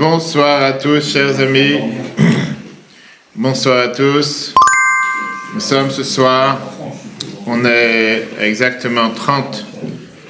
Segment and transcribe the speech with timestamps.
[0.00, 1.78] Bonsoir à tous, chers amis.
[3.36, 4.54] Bonsoir à tous.
[5.52, 6.58] Nous sommes ce soir,
[7.46, 9.62] on est exactement 30,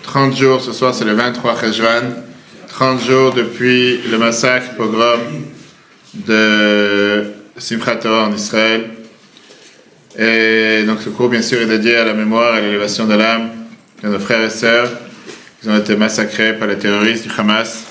[0.02, 2.02] 30 jours, ce soir c'est le 23 Rejvan,
[2.66, 5.20] 30 jours depuis le massacre, pogrom
[6.14, 8.90] de Simchat en Israël.
[10.18, 13.14] Et donc ce cours, bien sûr, est dédié à la mémoire et à l'élévation de
[13.14, 13.50] l'âme
[14.02, 14.90] de nos frères et sœurs
[15.62, 17.89] qui ont été massacrés par les terroristes du Hamas.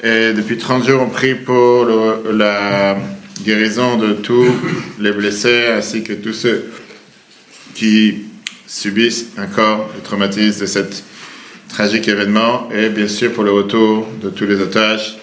[0.00, 1.88] Et depuis 30 jours, on prie pour
[2.32, 2.96] la
[3.44, 4.46] guérison de tous
[5.00, 6.70] les blessés ainsi que tous ceux
[7.74, 8.26] qui
[8.68, 11.02] subissent encore le traumatisme de cet
[11.68, 15.16] tragique événement et bien sûr pour le retour de tous les otages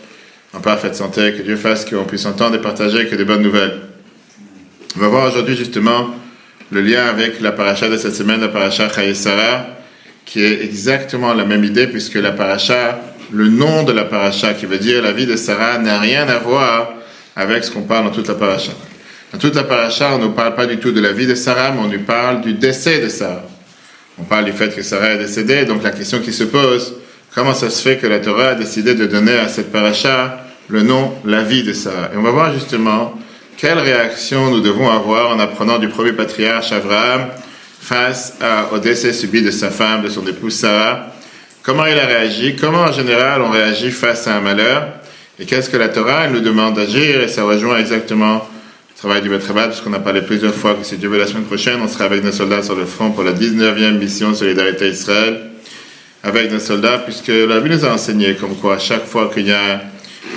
[0.54, 3.80] en parfaite santé, que Dieu fasse qu'on puisse entendre et partager que des bonnes nouvelles.
[4.98, 6.16] On va voir aujourd'hui justement
[6.72, 9.68] le lien avec la paracha de cette semaine, la paracha Sarah,
[10.26, 14.66] qui est exactement la même idée puisque la paracha le nom de la paracha, qui
[14.66, 16.94] veut dire la vie de Sarah, n'a rien à voir
[17.36, 18.72] avec ce qu'on parle dans toute la paracha.
[19.34, 21.72] Dans toute la paracha, on ne parle pas du tout de la vie de Sarah,
[21.72, 23.44] mais on nous parle du décès de Sarah.
[24.18, 26.96] On parle du fait que Sarah est décédée, donc la question qui se pose,
[27.34, 30.84] comment ça se fait que la Torah a décidé de donner à cette paracha le
[30.84, 32.12] nom la vie de Sarah?
[32.14, 33.20] Et on va voir justement
[33.58, 37.28] quelle réaction nous devons avoir en apprenant du premier patriarche Abraham
[37.82, 38.38] face
[38.72, 41.15] au décès subi de sa femme, de son épouse Sarah,
[41.66, 42.56] Comment il a réagi?
[42.56, 44.88] Comment en général on réagit face à un malheur?
[45.40, 48.48] Et qu'est-ce que la Torah nous demande d'agir Et ça rejoint exactement
[48.88, 51.26] le travail du Maître parce qu'on a parlé plusieurs fois que si Dieu veut la
[51.26, 54.90] semaine prochaine, on sera avec nos soldats sur le front pour la 19e mission Solidarité
[54.90, 55.42] Israël.
[56.22, 59.52] Avec nos soldats, puisque la vie nous a enseigné comme quoi chaque fois qu'il y
[59.52, 59.82] a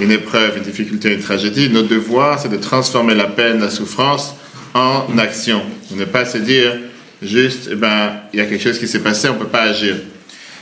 [0.00, 4.34] une épreuve, une difficulté, une tragédie, notre devoir c'est de transformer la peine, la souffrance
[4.72, 5.60] en action.
[5.90, 6.72] ne pas se dire
[7.20, 9.64] juste, eh ben, il y a quelque chose qui s'est passé, on ne peut pas
[9.64, 9.96] agir.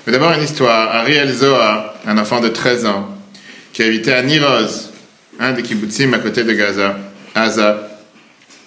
[0.07, 0.95] Mais d'abord une histoire.
[0.95, 3.09] Ariel Zohar, un enfant de 13 ans,
[3.73, 4.93] qui habitait à Niroz,
[5.41, 6.97] un des kibbutzim à côté de Gaza,
[7.35, 7.89] Gaza,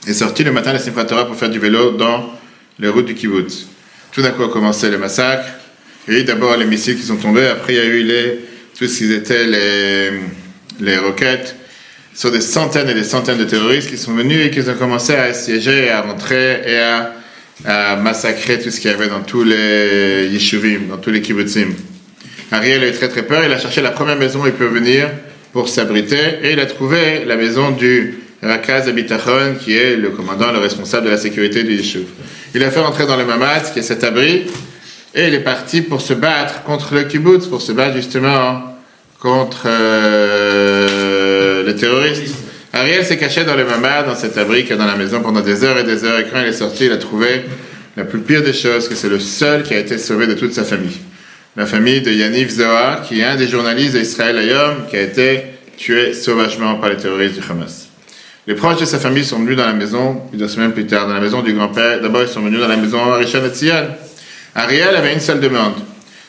[0.05, 2.33] est sorti le matin de Simchat pour faire du vélo dans
[2.77, 3.67] les routes du kibbutz.
[4.11, 5.47] Tout d'un coup a commencé le massacre.
[6.07, 8.03] Il y a eu d'abord les missiles qui sont tombés, après il y a eu
[8.03, 8.39] les,
[8.77, 10.11] tout ce qui était les,
[10.81, 11.55] les roquettes.
[12.13, 15.15] Ce des centaines et des centaines de terroristes qui sont venus et qui ont commencé
[15.15, 17.13] à assiéger, à rentrer et à
[17.65, 21.69] à massacrer tout ce qu'il y avait dans tous les yeshuvim, dans tous les kibbutzim.
[22.51, 24.65] Ariel a eu très très peur, il a cherché la première maison où il peut
[24.65, 25.09] venir
[25.53, 30.51] pour s'abriter, et il a trouvé la maison du Rakaz Abitachon, qui est le commandant,
[30.51, 32.05] le responsable de la sécurité du yeshuv.
[32.55, 34.45] Il a fait rentrer dans le Mamad, qui est cet abri,
[35.13, 38.63] et il est parti pour se battre contre le kibbutz, pour se battre justement
[39.19, 42.35] contre euh, les terroristes.
[42.71, 45.41] Ariel s'est caché dans le mamad, dans cet abri qui est dans la maison pendant
[45.41, 46.19] des heures et des heures.
[46.19, 47.45] Et quand il est sorti, il a trouvé
[47.97, 50.53] la plus pire des choses, que c'est le seul qui a été sauvé de toute
[50.53, 50.97] sa famille.
[51.57, 55.41] La famille de Yaniv Zohar, qui est un des journalistes d'Israël Ayom, qui a été
[55.77, 57.87] tué sauvagement par les terroristes du Hamas.
[58.45, 61.13] Les proches de sa famille sont venus dans la maison, deux semaines plus tard, dans
[61.13, 62.01] la maison du grand-père.
[62.01, 63.71] D'abord, ils sont venus dans la maison Arishon et
[64.55, 65.75] Ariel avait une seule demande.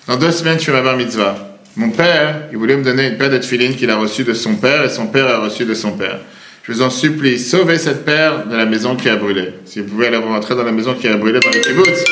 [0.07, 1.50] Dans deux semaines, je fais ma bar mitzvah.
[1.77, 4.57] Mon père, il voulait me donner une paire de tefilines qu'il a reçue de son
[4.57, 6.19] père et son père a reçu de son père.
[6.65, 9.51] Je vous en supplie, sauvez cette paire de la maison qui a brûlé.
[9.65, 12.05] Si vous pouvez aller rentrer dans la maison qui a brûlé dans le kibbutz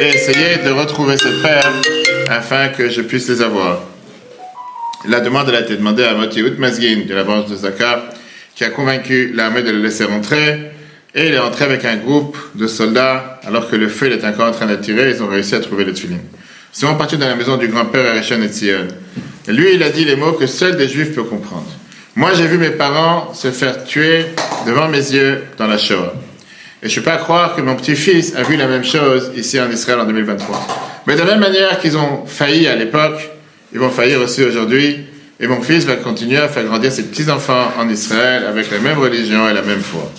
[0.00, 1.70] et essayez de retrouver cette paire
[2.30, 3.82] afin que je puisse les avoir.
[5.06, 8.04] La demande a été demandée à Motihout Mazgin de la branche de Zakar
[8.54, 10.70] qui a convaincu l'armée de le laisser rentrer
[11.14, 14.48] et il est rentré avec un groupe de soldats alors que le feu était encore
[14.48, 15.10] en train d'attirer.
[15.10, 16.20] Ils ont réussi à trouver les tefilines.
[16.72, 18.88] Sont partis dans la maison du grand-père Erechan et Tzion.
[19.46, 21.70] Et lui, il a dit les mots que seul des juifs peuvent comprendre.
[22.16, 24.24] Moi, j'ai vu mes parents se faire tuer
[24.66, 26.14] devant mes yeux dans la Shoah.
[26.82, 29.60] Et je ne peux pas croire que mon petit-fils a vu la même chose ici
[29.60, 31.02] en Israël en 2023.
[31.06, 33.30] Mais de la même manière qu'ils ont failli à l'époque,
[33.72, 35.04] ils vont faillir aussi aujourd'hui.
[35.40, 38.98] Et mon fils va continuer à faire grandir ses petits-enfants en Israël avec la même
[38.98, 40.10] religion et la même foi.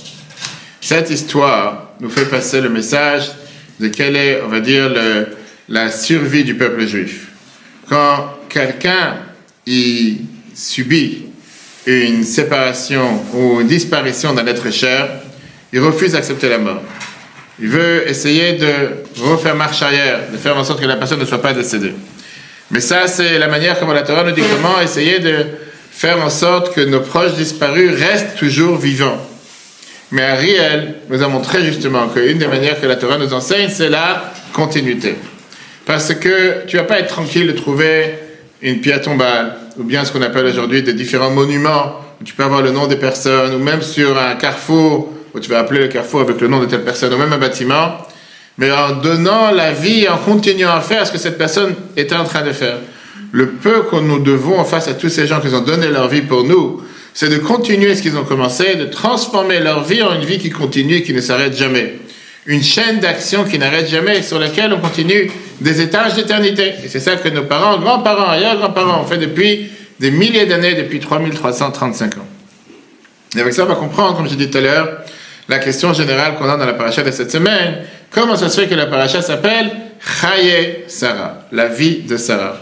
[0.82, 3.32] Cette histoire nous fait passer le message
[3.80, 5.28] de quel est, on va dire, le,
[5.70, 7.28] la survie du peuple juif.
[7.90, 9.18] Quand quelqu'un
[9.66, 10.22] y
[10.54, 11.26] subit
[11.86, 15.10] une séparation ou une disparition d'un être cher,
[15.72, 16.82] il refuse d'accepter la mort.
[17.60, 18.74] Il veut essayer de
[19.22, 21.94] refaire marche arrière, de faire en sorte que la personne ne soit pas décédée.
[22.72, 25.46] Mais ça, c'est la manière comme la Torah nous dit comment essayer de
[25.92, 29.20] faire en sorte que nos proches disparus restent toujours vivants.
[30.12, 33.90] Mais Ariel nous a montré justement qu'une des manières que la Torah nous enseigne, c'est
[33.90, 35.16] la continuité.
[35.86, 38.16] Parce que tu vas pas être tranquille de trouver
[38.62, 42.44] une pierre tombale, ou bien ce qu'on appelle aujourd'hui des différents monuments, où tu peux
[42.44, 45.88] avoir le nom des personnes, ou même sur un carrefour, où tu vas appeler le
[45.88, 47.98] carrefour avec le nom de telle personne, ou même un bâtiment,
[48.58, 52.24] mais en donnant la vie, en continuant à faire ce que cette personne était en
[52.24, 52.78] train de faire.
[53.32, 56.22] le peu que nous devons face à tous ces gens qui ont donné leur vie
[56.22, 56.84] pour nous,
[57.16, 60.52] c'est de continuer ce qu'ils ont commencé, de transformer leur vie en une vie qui
[60.52, 61.96] continue et qui ne s'arrête jamais.
[62.46, 65.32] Une chaîne d'action qui n'arrête jamais, sur laquelle on continue
[65.62, 66.74] des étages d'éternité.
[66.84, 69.70] Et c'est ça que nos parents, grands-parents, arrière-grands-parents ont fait depuis
[70.00, 72.28] des milliers d'années, depuis 3335 ans.
[73.36, 74.90] Et avec ça, on va comprendre, comme j'ai dit tout à l'heure,
[75.48, 77.78] la question générale qu'on a dans la paracha de cette semaine.
[78.12, 79.72] Comment ça se fait que la paracha s'appelle
[80.22, 82.58] Chaye Sarah, la vie de Sarah?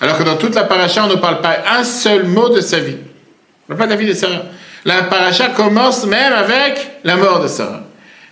[0.00, 2.80] Alors que dans toute la paracha, on ne parle pas un seul mot de sa
[2.80, 2.96] vie.
[3.68, 4.42] On ne parle pas de la vie de Sarah.
[4.84, 7.85] La paracha commence même avec la mort de Sarah.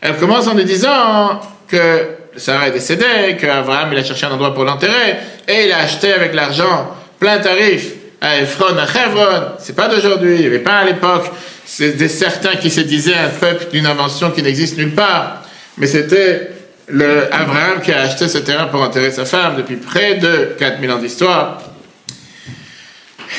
[0.05, 2.07] Elle commence en nous disant que
[2.37, 5.17] Sarah est décédée, qu'Abraham il a cherché un endroit pour l'enterrer,
[5.49, 9.47] et il a acheté avec l'argent plein tarif à Ephron, à Hebron.
[9.59, 11.25] C'est pas d'aujourd'hui, il n'y avait pas à l'époque
[11.65, 15.43] c'est des certains qui se disaient un peuple d'une invention qui n'existe nulle part.
[15.79, 16.51] Mais c'était
[16.89, 20.91] le Abraham qui a acheté ce terrain pour enterrer sa femme depuis près de 4000
[20.91, 21.63] ans d'histoire.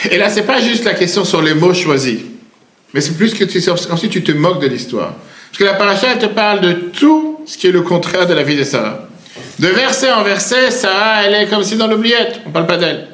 [0.09, 2.19] Et là, c'est pas juste la question sur les mots choisis,
[2.93, 5.13] mais c'est plus que tu, si tu te moques de l'histoire.
[5.57, 8.43] Parce que la paracha, te parle de tout ce qui est le contraire de la
[8.43, 9.07] vie de Sarah.
[9.57, 13.07] De verset en verset, Sarah, elle est comme si dans l'oubliette, on parle pas d'elle.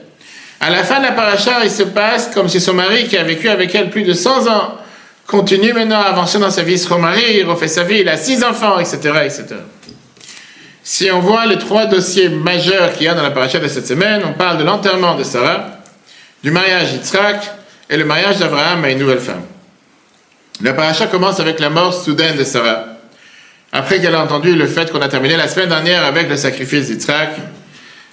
[0.59, 3.23] À la fin de la paracha, il se passe comme si son mari, qui a
[3.23, 4.73] vécu avec elle plus de 100 ans,
[5.27, 8.17] continue maintenant à avancer dans sa vie, se remarie, il refait sa vie, il a
[8.17, 9.45] six enfants, etc., etc.
[10.81, 13.85] Si on voit les trois dossiers majeurs qu'il y a dans la paracha de cette
[13.85, 15.77] semaine, on parle de l'enterrement de Sarah,
[16.43, 17.51] du mariage d'Yitzhak
[17.87, 19.43] et le mariage d'Abraham à une nouvelle femme.
[20.63, 22.85] La paracha commence avec la mort soudaine de Sarah.
[23.71, 26.87] Après qu'elle a entendu le fait qu'on a terminé la semaine dernière avec le sacrifice
[26.87, 27.29] d'Yitzhak,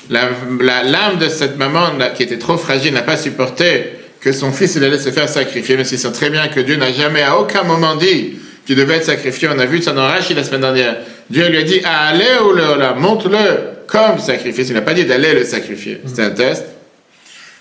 [0.09, 4.85] l'âme de cette maman qui était trop fragile n'a pas supporté que son fils il
[4.85, 7.97] allait se faire sacrifier, mais c'est très bien que Dieu n'a jamais à aucun moment
[7.97, 9.49] dit qu'il devait être sacrifié.
[9.53, 10.97] On a vu ça dans la semaine dernière.
[11.29, 14.69] Dieu lui a dit allez ou le monte-le comme sacrifice.
[14.69, 16.01] Il n'a pas dit d'aller le sacrifier.
[16.07, 16.65] C'était un test.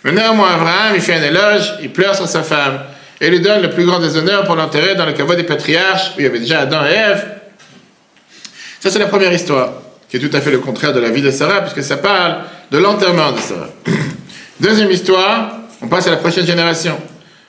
[0.04, 2.80] Maintenant, moi, Abraham, il fait un éloge, il pleure sur sa femme
[3.20, 6.12] et lui donne le plus grand des honneurs pour l'enterrer dans le caveau des patriarches
[6.16, 7.26] où il y avait déjà Adam et Ève.
[8.80, 9.74] Ça, c'est la première histoire,
[10.10, 12.38] qui est tout à fait le contraire de la vie de Sarah, puisque ça parle
[12.72, 13.70] de l'enterrement de Sarah.
[14.60, 16.98] Deuxième histoire, on passe à la prochaine génération.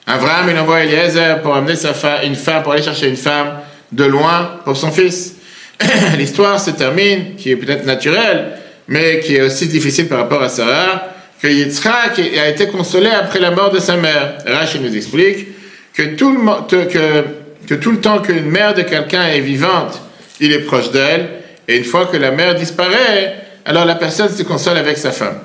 [0.06, 1.93] Abraham, il envoie Eliezer pour amener sa
[2.25, 3.59] une femme, pour aller chercher une femme
[3.93, 5.35] de loin pour son fils.
[6.17, 8.53] L'histoire se termine, qui est peut-être naturelle,
[8.88, 11.09] mais qui est aussi difficile par rapport à Sarah,
[11.43, 14.38] que Yitzhak a été consolé après la mort de sa mère.
[14.47, 15.58] Rachid nous explique
[15.99, 20.00] que tout le, que, temps qu'une mère de quelqu'un est vivante,
[20.39, 21.29] il est proche d'elle,
[21.67, 23.35] et une fois que la mère disparaît,
[23.65, 25.41] alors la personne se console avec sa femme.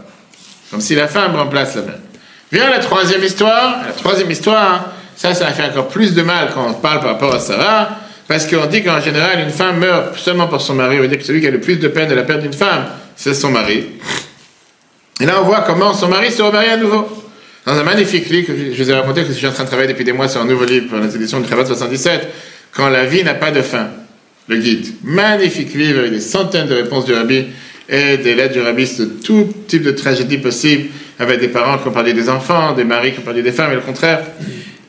[0.70, 1.96] Comme si la femme remplace la mère.
[2.52, 3.78] Vient la troisième histoire.
[3.88, 7.10] La troisième histoire, ça, ça a fait encore plus de mal quand on parle par
[7.10, 7.90] rapport à Sarah,
[8.28, 11.00] parce qu'on dit qu'en général, une femme meurt seulement pour son mari.
[11.00, 12.54] On veut dire que celui qui a le plus de peine de la perte d'une
[12.54, 12.86] femme,
[13.16, 13.86] c'est son mari.
[15.20, 17.08] Et là, on voit comment son mari se remarie à nouveau.
[17.66, 19.70] Dans un magnifique livre que je vous ai raconté, que je suis en train de
[19.70, 22.28] travailler depuis des mois sur un nouveau livre pour les éditions de Cravate 77,
[22.74, 23.88] Quand la vie n'a pas de fin,
[24.50, 24.88] le guide.
[25.02, 27.46] Magnifique livre avec des centaines de réponses du rabbi
[27.88, 30.90] et des lettres du rabbi de tout type de tragédie possible
[31.20, 33.72] avec des parents qui ont parlé des enfants, des maris qui ont parlé des femmes
[33.72, 34.26] et le contraire.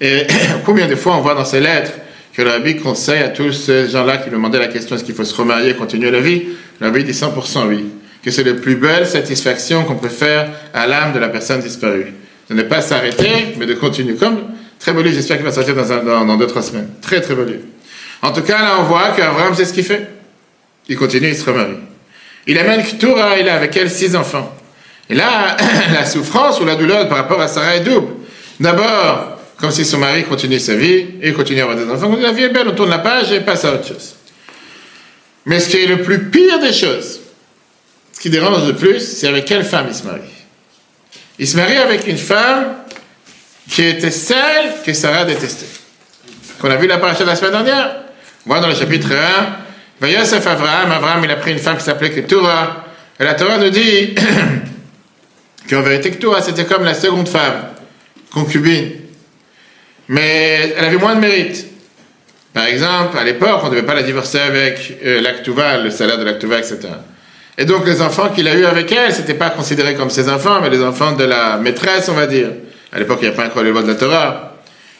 [0.00, 0.26] Et
[0.65, 1.93] combien de fois on voit dans ces lettres
[2.37, 5.25] que le rabbi conseille à tous ces gens-là qui demandaient la question est-ce qu'il faut
[5.25, 6.43] se remarier et continuer la vie?
[6.81, 7.85] Le rabbi dit 100% oui.
[8.25, 12.12] Que c'est la plus belle satisfaction qu'on peut faire à l'âme de la personne disparue.
[12.50, 14.14] De ne pas s'arrêter, mais de continuer.
[14.16, 14.38] Comme,
[14.78, 16.88] très beau livre, j'espère qu'il va sortir dans, dans, dans, deux, trois semaines.
[17.00, 17.62] Très, très beau livre.
[18.22, 20.08] En tout cas, là, on voit qu'Abraham, c'est ce qu'il fait.
[20.88, 21.76] Il continue, il se remarie.
[22.46, 24.54] Il amène Ktura, il a avec elle six enfants.
[25.08, 25.56] Et là,
[25.92, 28.08] la souffrance ou la douleur par rapport à Sarah est double.
[28.60, 32.14] D'abord, comme si son mari continuait sa vie, et continue à avoir des enfants.
[32.20, 34.14] La vie est belle, on tourne la page et passe à autre chose.
[35.46, 37.20] Mais ce qui est le plus pire des choses,
[38.12, 40.20] ce qui dérange le plus, c'est avec quelle femme il se marie.
[41.38, 42.75] Il se marie avec une femme
[43.69, 45.67] qui était celle que Sarah détestait.
[46.61, 47.97] Qu'on a vu la paracha la semaine dernière.
[48.47, 49.09] On voit dans le chapitre
[50.00, 52.85] 1, Yosef Abraham, Abraham il a pris une femme qui s'appelait Keturah.
[53.19, 54.14] Et la Torah nous dit
[55.71, 57.69] qu'en vérité toi, c'était comme la seconde femme,
[58.33, 58.93] concubine.
[60.09, 61.67] Mais elle avait moins de mérite.
[62.53, 66.19] Par exemple, à l'époque, on ne devait pas la divorcer avec euh, l'actuva, le salaire
[66.19, 66.79] de l'actuva, etc.
[67.56, 70.61] Et donc, les enfants qu'il a eus avec elle, c'était pas considéré comme ses enfants,
[70.61, 72.49] mais les enfants de la maîtresse, on va dire.
[72.92, 74.54] À l'époque, il n'y a pas encore les lois de la Torah.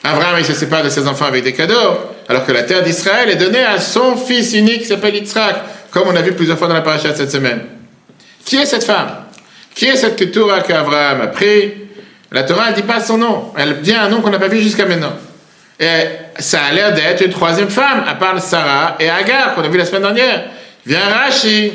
[0.05, 3.31] Abraham, il se sépare de ses enfants avec des cadeaux, alors que la terre d'Israël
[3.31, 5.57] est donnée à son fils unique qui s'appelle Yitzhak,
[5.91, 7.61] comme on a vu plusieurs fois dans la paracha cette semaine.
[8.45, 9.09] Qui est cette femme?
[9.75, 11.73] Qui est cette Torah qu'Abraham a pris?
[12.31, 13.53] La Torah ne dit pas son nom.
[13.57, 15.15] Elle dit un nom qu'on n'a pas vu jusqu'à maintenant.
[15.81, 16.05] Et
[16.39, 19.79] ça a l'air d'être une troisième femme, à part Sarah et Agar, qu'on a vu
[19.79, 20.45] la semaine dernière.
[20.85, 21.73] Vient Rashi,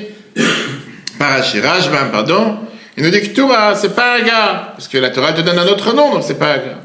[1.17, 2.57] pas Rashi, Rajbam, pardon.
[2.97, 5.67] Il nous dit que Torah, c'est pas Agar, parce que la Torah te donne un
[5.67, 6.75] autre nom, donc c'est pas Agar.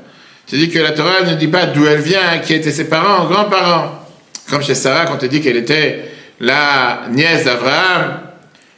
[0.46, 3.24] Tu dis que la Torah ne dit pas d'où elle vient, qui étaient ses parents,
[3.24, 4.06] grands-parents.
[4.50, 6.10] Comme chez Sarah, quand on te dit qu'elle était
[6.40, 8.20] la nièce d'Abraham.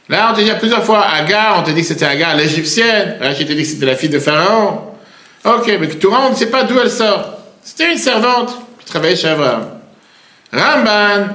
[0.09, 3.17] Là, on te dit plusieurs fois Agar, on te dit que c'était Agar l'égyptienne.
[3.19, 4.93] Rachid te dit que c'était la fille de Pharaon.
[5.43, 7.33] Ok, mais Torah, on ne sait pas d'où elle sort.
[7.61, 9.67] C'était une servante qui travaillait chez Abraham.
[10.53, 11.27] Ramban,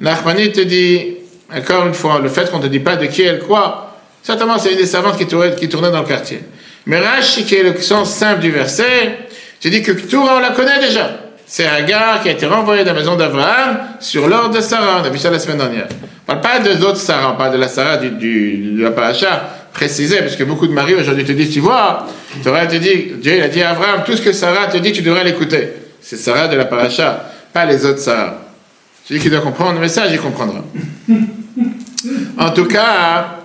[0.00, 1.15] Nachmani te dit,
[1.54, 4.58] encore une fois, le fait qu'on ne te dit pas de qui elle croit, certainement
[4.58, 6.40] c'est une des servantes qui tournait, dans le quartier.
[6.86, 9.18] Mais Rashi, qui est le sens simple du verset,
[9.60, 11.10] te dit que Torah, on la connaît déjà.
[11.46, 15.00] C'est Agar qui a été renvoyé de la maison d'Abraham sur l'ordre de Sarah.
[15.00, 15.86] On a vu ça la semaine dernière.
[16.28, 18.90] On parle pas des autres Sarah, on parle de la Sarah du, du, de la
[18.90, 22.06] paracha précisé, parce que beaucoup de maris aujourd'hui te disent, tu vois,
[22.42, 24.90] Torah te dit, Dieu il a dit à Abraham, tout ce que Sarah te dit,
[24.90, 25.68] tu devrais l'écouter.
[26.00, 28.45] C'est Sarah de la paracha, pas les autres Sarah.
[29.06, 30.64] Celui qui doit comprendre le message, il comprendra.
[32.38, 33.36] en tout cas,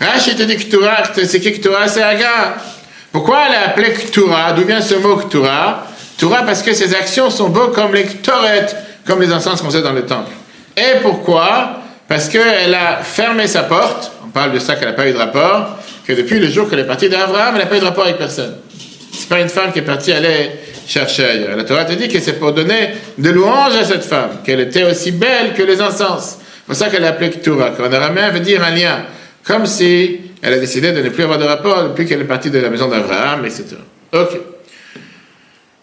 [0.00, 2.54] Rachid te dit Ktura, c'est qui Ktura C'est Agar.
[3.12, 7.28] Pourquoi elle a appelé Ktura D'où vient ce mot Ktura Ktura parce que ses actions
[7.28, 8.66] sont beaux comme les Ktoret,
[9.06, 10.32] comme les encens qu'on faisait dans le temple.
[10.74, 11.80] Et pourquoi?
[12.08, 15.18] Parce qu'elle a fermé sa porte, on parle de ça qu'elle n'a pas eu de
[15.18, 18.04] rapport, que depuis le jour qu'elle est partie d'Abraham, elle n'a pas eu de rapport
[18.04, 18.54] avec personne.
[19.24, 20.50] C'est pas une femme qui est partie aller
[20.86, 21.56] chercher ailleurs.
[21.56, 24.84] La Torah te dit que c'est pour donner de louanges à cette femme, qu'elle était
[24.84, 26.36] aussi belle que les encens.
[26.40, 29.06] C'est pour ça qu'elle l'a appelée Ktura, qu'en araméen veut dire un lien.
[29.42, 32.50] Comme si elle a décidé de ne plus avoir de rapport depuis qu'elle est partie
[32.50, 33.64] de la maison d'Abraham, etc.
[34.12, 34.38] Ok.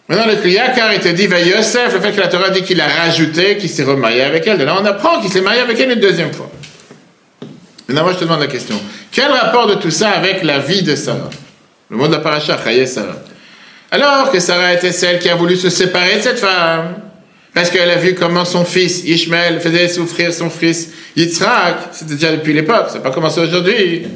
[0.08, 2.80] Maintenant, le Kriyakar, il te dit, va Yosef, le fait que la Torah dit qu'il
[2.80, 4.58] a rajouté, qu'il s'est remarié avec elle.
[4.58, 6.48] De là, on apprend qu'il s'est marié avec elle une deuxième fois.
[7.88, 8.80] Maintenant, moi, je te demande la question.
[9.10, 11.30] Quel rapport de tout ça avec la vie de Sarah?
[11.90, 12.56] Le mot de la paracha,
[12.86, 13.16] Sarah.
[13.92, 16.94] Alors que Sarah était celle qui a voulu se séparer de cette femme,
[17.52, 22.32] parce qu'elle a vu comment son fils, Ishmael, faisait souffrir son fils, Yitzhak, c'était déjà
[22.32, 24.06] depuis l'époque, ça n'a pas commencé aujourd'hui.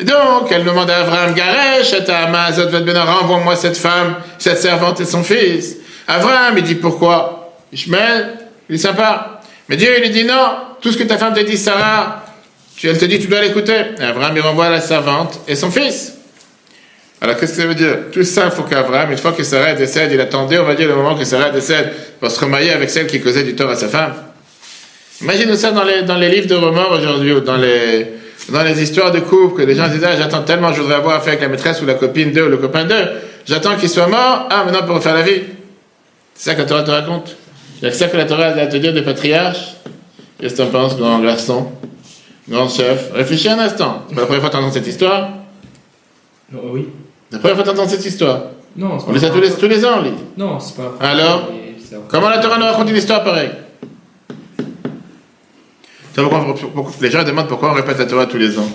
[0.00, 5.76] donc, elle demande à Abraham, Garesh, renvoie-moi cette femme, cette servante et son fils.
[6.08, 7.54] Abraham, il dit, pourquoi?
[7.72, 8.30] Ishmael,
[8.68, 9.42] il est sympa.
[9.68, 12.24] Mais Dieu, il lui dit, non, tout ce que ta femme te dit, Sarah,
[12.82, 13.80] elle te dit, tu dois l'écouter.
[14.00, 16.14] Abraham, il renvoie la servante et son fils.
[17.22, 17.96] Alors qu'est-ce que ça veut dire?
[18.10, 20.88] Tout ça, il faut qu'Abraham, une fois que Sarah décède, il attendait, on va dire,
[20.88, 23.76] le moment que Sarah décède pour se remarier avec celle qui causait du tort à
[23.76, 24.14] sa femme.
[25.20, 28.06] Imaginez ça dans les, dans les livres de romans aujourd'hui, ou dans les,
[28.48, 31.16] dans les histoires de couple, que les gens disent, ah, j'attends tellement, je voudrais avoir
[31.16, 33.08] affaire avec la maîtresse ou la copine d'eux ou le copain d'eux,
[33.46, 35.42] j'attends qu'il soit mort, ah, maintenant pour refaire la vie.
[36.34, 37.36] C'est ça que la Torah te raconte.
[37.82, 39.74] Il y a ça que la Torah a à te dire des patriarches.
[40.40, 41.70] Qu'est-ce que tu en penses, grand garçon,
[42.48, 43.12] grand chef?
[43.12, 44.06] Réfléchis un instant.
[44.08, 45.32] C'est la première fois que tu entends cette histoire
[46.52, 46.88] oui.
[47.32, 48.40] La première fois que tu entends cette histoire
[48.76, 50.12] Non, c'est pas On les a tous les, tous les ans, on lit.
[50.36, 50.94] Non, c'est pas.
[51.00, 51.50] Alors.
[52.08, 53.50] Comment la Torah nous raconte une histoire pareille
[57.00, 58.68] Les gens demandent pourquoi on répète la Torah tous les ans.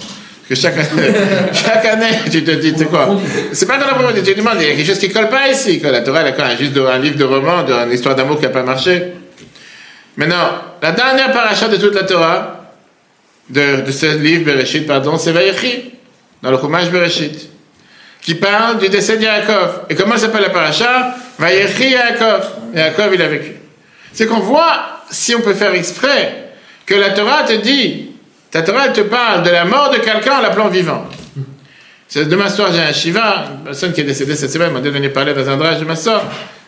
[0.48, 1.14] Parce que chaque année,
[1.54, 3.18] chaque année tu te dis, c'est quoi
[3.52, 5.30] C'est pas dans la première tu te demandes, il y a quelque chose qui colle
[5.30, 5.80] pas ici.
[5.84, 8.38] La Torah, elle a quoi Juste de- un livre de roman, de- une histoire d'amour
[8.38, 9.14] qui n'a pas marché.
[10.18, 10.50] Maintenant,
[10.82, 12.72] la dernière paracha de toute la Torah,
[13.50, 15.92] de, de ce livre Bereshit, pardon, c'est Vayechi,
[16.42, 17.50] dans le Chumash Bereshit,
[18.26, 19.82] qui parle du décès de Yaakov.
[19.88, 21.16] Et comment s'appelle la paracha?
[21.38, 22.50] Vayechi Yaakov.
[22.74, 23.52] Yaakov, il a vécu.
[24.12, 26.54] C'est qu'on voit, si on peut faire exprès,
[26.88, 28.10] que la Torah te dit,
[28.50, 31.06] ta Torah te parle de la mort de quelqu'un en l'appelant vivant.
[32.16, 34.92] Demain soir, j'ai un Shiva, une personne qui est décédée cette semaine m'a dit de
[34.92, 36.24] venir parler dans un drage de ma soeur.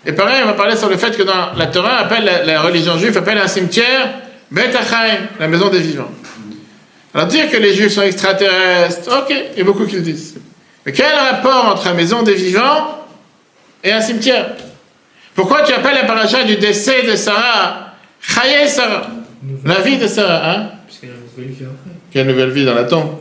[0.05, 2.61] Et pareil, on va parler sur le fait que dans la Torah, appelle la, la
[2.61, 4.09] religion juive appelle un cimetière
[4.51, 6.11] Bet Achaim, la maison des vivants.
[7.15, 10.35] Alors dire que les juifs sont extraterrestres, ok, il y a beaucoup qui le disent.
[10.87, 13.05] Mais quel rapport entre la maison des vivants
[13.83, 14.55] et un cimetière?
[15.35, 19.07] Pourquoi tu appelles la paracha du décès de Sarah Chaye Sarah?
[19.65, 20.69] La vie de Sarah, hein?
[20.87, 21.91] Parce qu'elle a une nouvelle vie après.
[22.09, 23.17] Quelle nouvelle vie dans la tombe?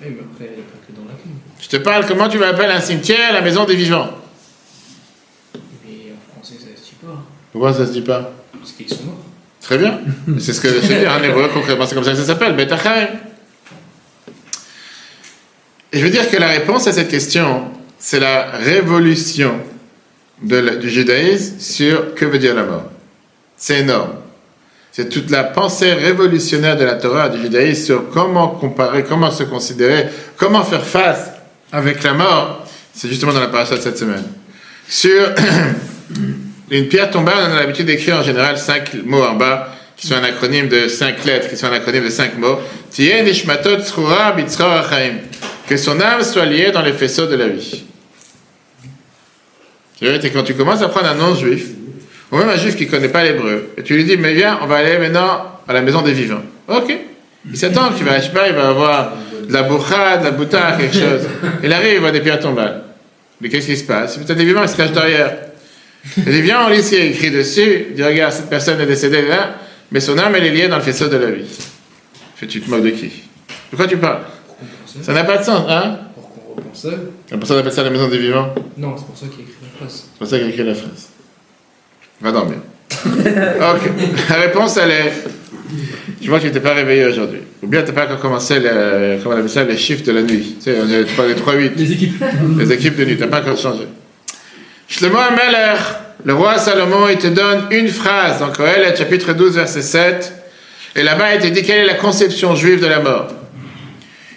[0.00, 1.32] Oui, mais après, elle n'est pas que dans la tombe.
[1.60, 4.10] Je te parle, comment tu m'appelles un cimetière, la maison des vivants?
[5.84, 7.24] Mais en français, ça se dit pas.
[7.50, 8.30] Pourquoi ça se dit pas?
[8.56, 9.18] Parce qu'ils sont morts.
[9.60, 9.98] Très bien.
[10.38, 12.54] C'est ce que je veux dire en hébreu concrètement, c'est comme ça que ça s'appelle,
[12.54, 13.08] Bet Achaim.
[15.94, 17.66] Et je veux dire que la réponse à cette question,
[18.00, 19.60] c'est la révolution
[20.42, 22.90] du judaïsme sur que veut dire la mort.
[23.56, 24.14] C'est énorme.
[24.90, 29.44] C'est toute la pensée révolutionnaire de la Torah, du judaïsme, sur comment comparer, comment se
[29.44, 31.30] considérer, comment faire face
[31.70, 32.66] avec la mort.
[32.92, 34.24] C'est justement dans la paracha de cette semaine.
[34.88, 35.32] Sur
[36.72, 40.16] une pierre tombale, on a l'habitude d'écrire en général cinq mots en bas, qui sont
[40.16, 42.58] un acronyme de cinq lettres, qui sont un acronyme de cinq mots.
[45.66, 47.84] Que son âme soit liée dans les faisceaux de la vie.
[50.00, 51.66] C'est quand tu commences à prendre un nom juif,
[52.30, 54.58] ou même un juif qui ne connaît pas l'hébreu, et tu lui dis, mais viens,
[54.60, 56.42] on va aller maintenant à la maison des vivants.
[56.68, 56.94] Ok.
[57.50, 59.12] Il s'attend que tu vas, je sais pas, il va avoir
[59.46, 61.22] de la bourra, de la bouta, quelque chose.
[61.62, 62.82] Il arrive, il voit des pierres tombales.
[63.40, 64.16] Mais qu'est-ce qui se passe?
[64.16, 65.36] Peut-être des vivants, il se cache derrière.
[66.16, 67.86] Il dit, viens, on lit ce qui est écrit dessus.
[67.90, 69.56] Il dit, regarde, cette personne est décédée là,
[69.90, 71.46] mais son âme, elle est liée dans le faisceau de la vie.
[72.36, 73.10] Fait, tu te moques de qui?
[73.72, 74.20] De quoi tu parles?
[75.02, 75.98] Ça n'a pas de sens, hein?
[76.14, 76.86] Pour qu'on repense.
[77.28, 78.54] C'est pour ça qu'on appelle ça la maison des vivants.
[78.76, 80.04] Non, c'est pour ça qu'il a écrit la phrase.
[80.12, 81.08] C'est pour ça qu'il écrit la phrase.
[82.20, 82.58] Va dormir.
[83.06, 83.90] ok.
[84.28, 85.12] La réponse, elle est.
[86.22, 87.40] Je vois que tu n'étais pas réveillé aujourd'hui.
[87.62, 90.12] Ou bien tu n'as pas encore commencé le, comment on appelle ça, les chiffres de
[90.12, 90.56] la nuit.
[90.58, 91.72] Tu sais, on est- parles des 3-8.
[91.76, 92.24] Les équipes.
[92.58, 93.86] Les équipes de nuit, tu n'as pas encore changé.
[94.88, 95.74] Shlomo Ameler,
[96.24, 100.32] le roi Salomon, il te donne une phrase dans Kohelet, chapitre 12, verset 7.
[100.96, 103.28] Et là-bas, il te dit quelle est la conception juive de la mort?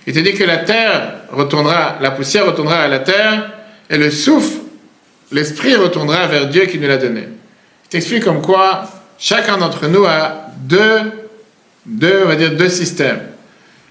[0.07, 3.51] Il te dit que la terre retournera, la poussière retournera à la terre,
[3.89, 4.59] et le souffle,
[5.33, 7.27] l'esprit retournera vers Dieu qui nous l'a donné.
[7.85, 8.85] Il t'explique comme quoi
[9.19, 11.01] chacun d'entre nous a deux,
[11.85, 13.19] deux, on va dire deux systèmes.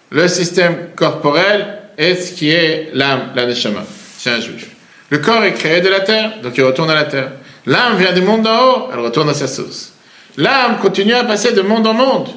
[0.08, 3.85] Le système corporel et ce qui est l'âme, la neshama,
[4.18, 4.68] chez un juif.
[5.11, 7.32] Le corps est créé de la terre, donc il retourne à la terre.
[7.66, 9.92] L'âme vient du monde d'en haut, elle retourne à sa source.
[10.38, 12.28] L'âme continue à passer de monde en monde.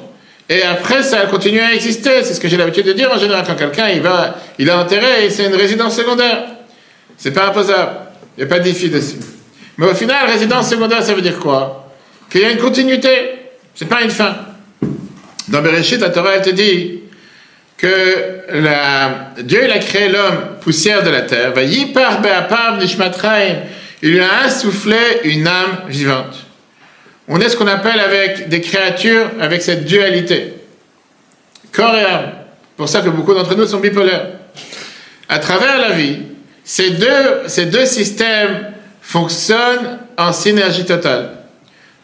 [0.50, 2.24] Et après ça, elle continue à exister.
[2.24, 4.72] C'est ce que j'ai l'habitude de dire en général quand quelqu'un il va, il est
[4.72, 6.44] enterré et c'est une résidence secondaire.
[7.16, 7.92] C'est pas imposable.
[8.36, 9.18] Il n'y a pas de défi dessus.
[9.78, 11.94] Mais au final, résidence secondaire, ça veut dire quoi?
[12.28, 13.10] Qu'il y a une continuité.
[13.76, 14.36] C'est pas une fin.
[15.46, 17.02] Dans Bereshit, la Torah, te dit
[17.76, 21.52] que Dieu a créé l'homme poussière de la terre.
[24.02, 26.49] Il lui a insufflé une âme vivante.
[27.32, 30.52] On est ce qu'on appelle avec des créatures avec cette dualité.
[31.70, 32.32] Corps et âme.
[32.76, 34.30] Pour ça que beaucoup d'entre nous sont bipolaires.
[35.28, 36.18] À travers la vie,
[36.64, 41.30] ces deux, ces deux systèmes fonctionnent en synergie totale.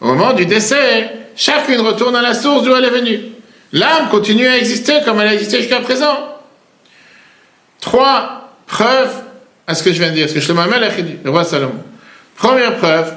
[0.01, 3.19] Au moment du décès, chacune retourne à la source d'où elle est venue.
[3.73, 6.37] L'âme continue à exister comme elle a existé jusqu'à présent.
[7.81, 9.23] Trois preuves
[9.67, 11.43] à ce que je viens de dire, ce que Shlomo Amelech a dit, le roi
[11.43, 11.83] Salomon.
[12.37, 13.13] Première preuve,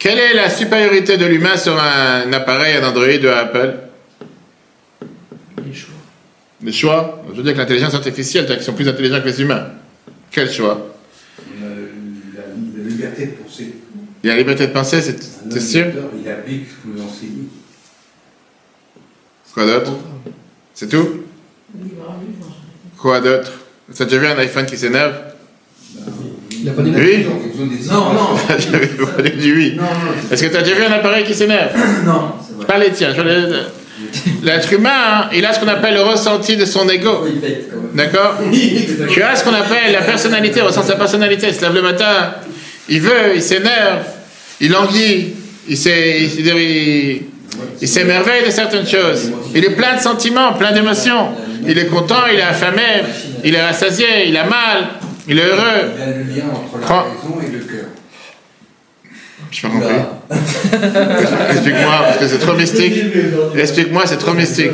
[0.00, 3.74] quelle est la supériorité de l'humain sur un appareil, un Android ou un Apple?
[5.64, 5.94] Les choix.
[6.62, 7.22] Les choix.
[7.30, 9.66] Je veux dire que l'intelligence artificielle, ils sont plus intelligents que les humains.
[10.30, 10.96] Quel choix?
[11.38, 12.42] On a la,
[12.82, 13.74] la liberté de penser.
[14.24, 15.86] Il y a la liberté de penser, c'est sûr?
[16.18, 17.48] Il applique ce que vous enseignez.
[19.52, 19.92] Quoi d'autre?
[20.72, 21.24] C'est tout?
[22.96, 23.52] Quoi d'autre?
[23.94, 25.14] T'as déjà vu un iPhone qui s'énerve
[26.62, 27.26] Il a pas dit Oui
[27.88, 28.28] Non, non.
[28.58, 29.74] J'avais pas dit oui.
[29.76, 31.70] Non, non, Est-ce que tu as déjà vu un appareil qui s'énerve?
[32.04, 32.66] Non, c'est vrai.
[32.66, 33.14] Pas les tiens.
[34.42, 37.26] L'être humain, hein, il a ce qu'on appelle le ressenti de son ego.
[37.26, 37.96] Il.
[37.96, 38.36] D'accord?
[39.12, 41.48] Tu as ce qu'on appelle la personnalité, il ressent sa personnalité.
[41.48, 42.34] Il se lève le matin,
[42.88, 44.00] il veut, il s'énerve,
[44.60, 45.34] il languit,
[45.68, 47.22] il il- il-
[47.82, 49.30] il s'émerveille de certaines choses.
[49.54, 51.28] Il est plein de sentiments, plein d'émotions.
[51.68, 53.02] Il est content, il est affamé,
[53.44, 54.78] il est rassasié, il a mal,
[55.28, 55.58] il est heureux.
[55.94, 57.86] Il y a le lien entre la raison et le cœur.
[59.50, 59.88] Je pas compris.
[61.50, 62.94] Explique-moi, parce que c'est trop mystique.
[63.56, 64.70] Explique-moi, c'est trop mystique.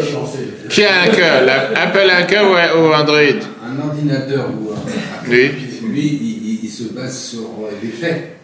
[0.68, 1.44] Qui a un cœur?
[1.44, 3.16] La- Apple a un cœur ou, Android?
[3.64, 5.30] Un ordinateur ou un.
[5.30, 5.50] Oui.
[5.88, 7.48] Lui, il, il- il se base sur
[7.80, 8.35] des faits.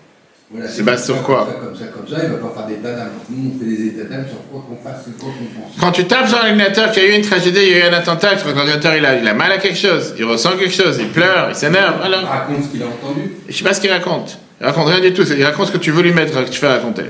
[0.54, 2.24] Voilà, c'est comme sur quoi Comme ça, comme ça, comme ça.
[2.24, 3.10] Il va pas faire d'état d'âme.
[3.30, 5.72] Nous, on fait des états d'âme sur quoi qu'on fasse et quoi qu'on pense.
[5.80, 7.86] Quand tu tapes sur un ordinateur qu'il y a eu une tragédie, il y a
[7.86, 10.56] eu un attentat, que l'ordinateur il a, il a mal à quelque chose, il ressent
[10.58, 12.28] quelque chose, il pleure, il s'énerve, Il alors.
[12.28, 13.32] raconte ce qu'il a entendu.
[13.48, 14.38] Je sais pas ce qu'il raconte.
[14.60, 16.58] Il raconte rien du tout, il raconte ce que tu veux lui mettre, que tu
[16.60, 17.04] fais raconter.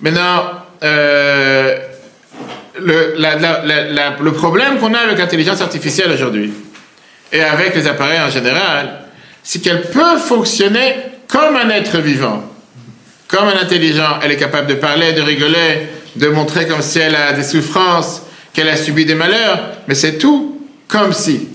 [0.00, 0.44] Maintenant,
[0.84, 1.76] euh,
[2.80, 6.52] le, la- la- la- la- le problème qu'on a avec l'intelligence artificielle aujourd'hui,
[7.32, 9.00] et avec les appareils en général,
[9.42, 10.94] c'est qu'elle peut fonctionner
[11.30, 12.42] comme un être vivant,
[13.28, 14.18] comme un intelligent.
[14.22, 18.22] Elle est capable de parler, de rigoler, de montrer comme si elle a des souffrances,
[18.52, 21.48] qu'elle a subi des malheurs, mais c'est tout comme si.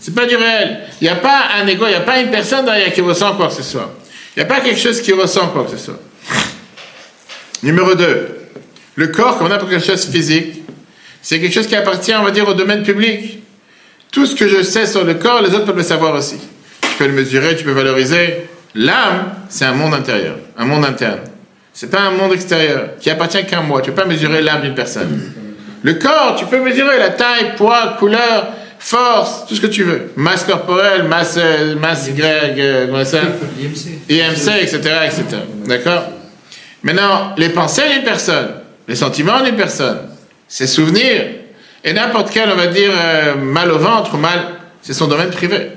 [0.00, 0.80] C'est pas du réel.
[1.00, 3.36] Il n'y a pas un ego, il n'y a pas une personne derrière qui ressent
[3.36, 3.94] quoi que ce soit.
[4.36, 6.00] Il n'y a pas quelque chose qui ressent quoi que ce soit.
[7.62, 8.28] Numéro 2.
[8.96, 10.62] Le corps, comme n'importe quelle chose physique,
[11.22, 13.38] c'est quelque chose qui appartient, on va dire, au domaine public.
[14.10, 16.38] Tout ce que je sais sur le corps, les autres peuvent le savoir aussi.
[16.82, 18.48] Tu peux le mesurer, tu peux valoriser.
[18.74, 21.20] L'âme, c'est un monde intérieur, un monde interne.
[21.72, 23.80] C'est pas un monde extérieur qui appartient qu'à moi.
[23.80, 25.20] Tu peux pas mesurer l'âme d'une personne.
[25.82, 30.12] Le corps, tu peux mesurer la taille, poids, couleur, force, tout ce que tu veux.
[30.16, 33.20] Masse corporelle, masse, euh, masse Y, euh, comment ça?
[33.58, 34.00] L'IMC.
[34.08, 35.24] IMC, etc., etc.
[35.66, 36.04] D'accord?
[36.82, 38.48] Maintenant, les pensées d'une personne,
[38.88, 39.98] les sentiments d'une personne,
[40.48, 41.26] ses souvenirs,
[41.84, 44.40] et n'importe quel, on va dire, euh, mal au ventre ou mal,
[44.82, 45.68] c'est son domaine privé.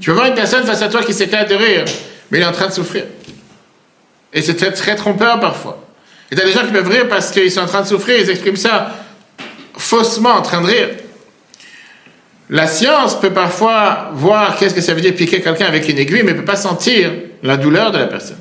[0.00, 1.84] Tu vas voir une personne face à toi qui s'éclate de rire,
[2.32, 3.04] mais il est en train de souffrir.
[4.32, 5.86] Et c'est très, trompeur parfois.
[6.30, 8.30] Et t'as des gens qui peuvent rire parce qu'ils sont en train de souffrir, ils
[8.30, 8.96] expriment ça
[9.76, 10.88] faussement en train de rire.
[12.48, 16.22] La science peut parfois voir qu'est-ce que ça veut dire piquer quelqu'un avec une aiguille,
[16.22, 17.10] mais ne peut pas sentir
[17.42, 18.40] la douleur de la personne.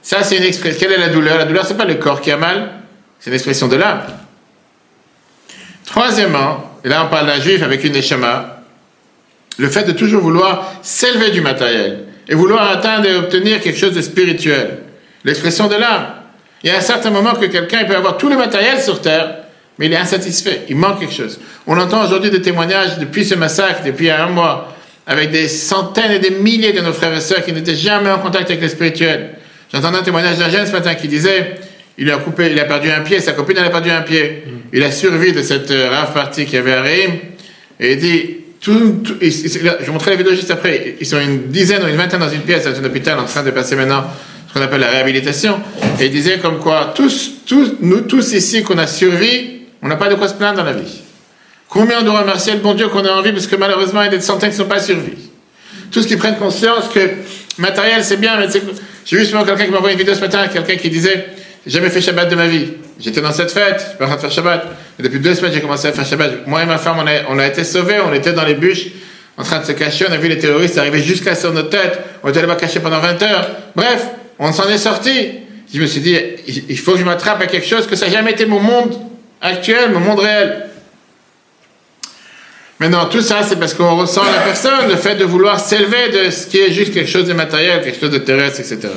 [0.00, 0.78] Ça, c'est une expression.
[0.80, 1.36] Quelle est la douleur?
[1.36, 2.80] La douleur, c'est pas le corps qui a mal,
[3.20, 4.04] c'est l'expression de l'âme.
[5.84, 8.62] Troisièmement, et là on parle d'un juif avec une échama,
[9.58, 13.94] le fait de toujours vouloir s'élever du matériel et vouloir atteindre et obtenir quelque chose
[13.94, 14.78] de spirituel.
[15.24, 16.06] L'expression de l'âme.
[16.62, 19.36] Il y a un certain moment que quelqu'un peut avoir tout le matériel sur terre,
[19.78, 21.38] mais il est insatisfait, il manque quelque chose.
[21.66, 24.74] On entend aujourd'hui des témoignages depuis ce massacre, depuis un mois,
[25.06, 28.18] avec des centaines et des milliers de nos frères et sœurs qui n'étaient jamais en
[28.18, 29.30] contact avec le spirituel.
[29.72, 31.54] J'entendais un témoignage d'un jeune ce matin qui disait
[31.98, 34.44] il a coupé, il a perdu un pied, sa copine elle a perdu un pied.
[34.72, 37.10] Il a survécu de cette euh, rave partie qui avait à Réim.
[37.80, 40.96] Et il dit, tout, tout, je vais montrer la vidéo juste après.
[41.00, 43.42] Ils sont une dizaine ou une vingtaine dans une pièce, dans un hôpital, en train
[43.42, 44.04] de passer maintenant
[44.48, 45.60] ce qu'on appelle la réhabilitation.
[46.00, 49.96] Et il disait comme quoi, tous, tous, nous tous ici qu'on a survécu, on n'a
[49.96, 51.02] pas de quoi se plaindre dans la vie.
[51.68, 54.06] Combien on doit remercier le bon Dieu qu'on a en vie, parce que malheureusement, il
[54.06, 55.18] y a des centaines qui ne sont pas survécus.
[55.92, 57.00] Tous qui prennent conscience que
[57.58, 58.46] matériel c'est bien, mais
[59.04, 61.26] j'ai vu justement quelqu'un qui m'a envoyé une vidéo ce matin, quelqu'un qui disait
[61.66, 62.72] j'ai jamais fait Shabbat de ma vie.
[63.00, 64.66] J'étais dans cette fête, je suis en train de faire Shabbat.
[64.98, 66.46] Depuis deux semaines, j'ai commencé à faire Shabbat.
[66.46, 66.96] Moi et ma femme,
[67.28, 68.86] on a, été sauvés, on était dans les bûches,
[69.36, 71.98] en train de se cacher, on a vu les terroristes arriver jusqu'à sur notre tête,
[72.22, 73.48] on était là-bas cachés pendant 20 heures.
[73.76, 74.06] Bref,
[74.38, 75.30] on s'en est sorti.
[75.72, 76.16] Je me suis dit,
[76.46, 78.94] il faut que je m'attrape à quelque chose que ça n'a jamais été mon monde
[79.40, 80.68] actuel, mon monde réel.
[82.80, 86.30] Maintenant, tout ça, c'est parce qu'on ressent la personne, le fait de vouloir s'élever de
[86.30, 88.88] ce qui est juste quelque chose de matériel, quelque chose de terrestre, etc.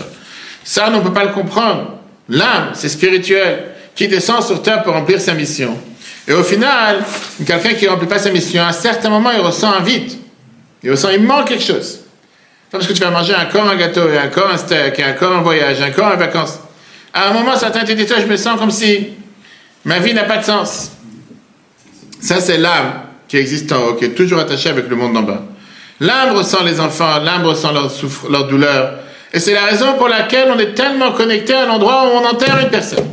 [0.63, 2.00] Ça, on ne peut pas le comprendre.
[2.31, 5.77] L'âme, c'est spirituel, qui descend sur terre pour remplir sa mission.
[6.25, 7.03] Et au final,
[7.45, 10.13] quelqu'un qui ne remplit pas sa mission, à un certain moment, il ressent un vide.
[10.81, 11.99] Il ressent, il manque quelque chose.
[12.71, 15.41] Parce que tu vas manger encore un gâteau, et encore un steak, et encore un
[15.41, 16.59] voyage, encore un vacances.
[17.13, 19.09] À un moment, certains te disent, je me sens comme si
[19.83, 20.91] ma vie n'a pas de sens.
[22.21, 25.23] Ça, c'est l'âme qui existe en haut, qui est toujours attachée avec le monde d'en
[25.23, 25.43] bas.
[25.99, 27.91] L'âme ressent les enfants, l'âme ressent leur,
[28.29, 28.93] leur douleur,
[29.33, 32.59] et c'est la raison pour laquelle on est tellement connecté à l'endroit où on enterre
[32.61, 33.05] une personne.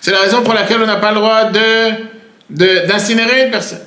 [0.00, 3.80] C'est la raison pour laquelle on n'a pas le droit de, d'incinérer une personne.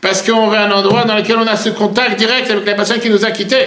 [0.00, 3.00] Parce qu'on à un endroit dans lequel on a ce contact direct avec la personne
[3.00, 3.66] qui nous a quittés.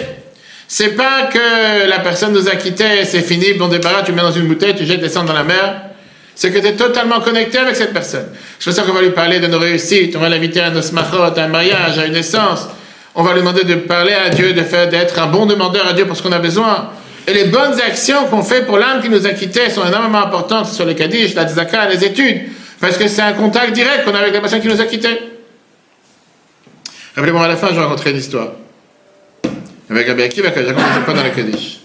[0.70, 4.32] C'est pas que la personne nous a quittés, c'est fini, bon débarras, tu mets dans
[4.32, 5.82] une bouteille, tu jettes des cendres dans la mer.
[6.34, 8.28] C'est que tu es totalement connecté avec cette personne.
[8.58, 10.82] C'est pour ça qu'on va lui parler de nos réussites, on va l'inviter à nos
[10.82, 12.70] smachot, à un mariage, à une naissance.
[13.14, 15.92] On va lui demander de parler à Dieu, de faire, d'être un bon demandeur à
[15.92, 16.92] Dieu pour ce qu'on a besoin.
[17.28, 20.68] Et les bonnes actions qu'on fait pour l'âme qui nous a quittés sont énormément importantes
[20.68, 22.42] sur les Kaddish, la Tzaka, les études.
[22.80, 25.20] Parce que c'est un contact direct qu'on a avec la personne qui nous a quittés.
[27.16, 28.54] Rappelez-moi à la fin, je vais raconter une histoire.
[29.90, 31.82] Avec Rabbi Akiva que je raconte fois dans les Kaddish.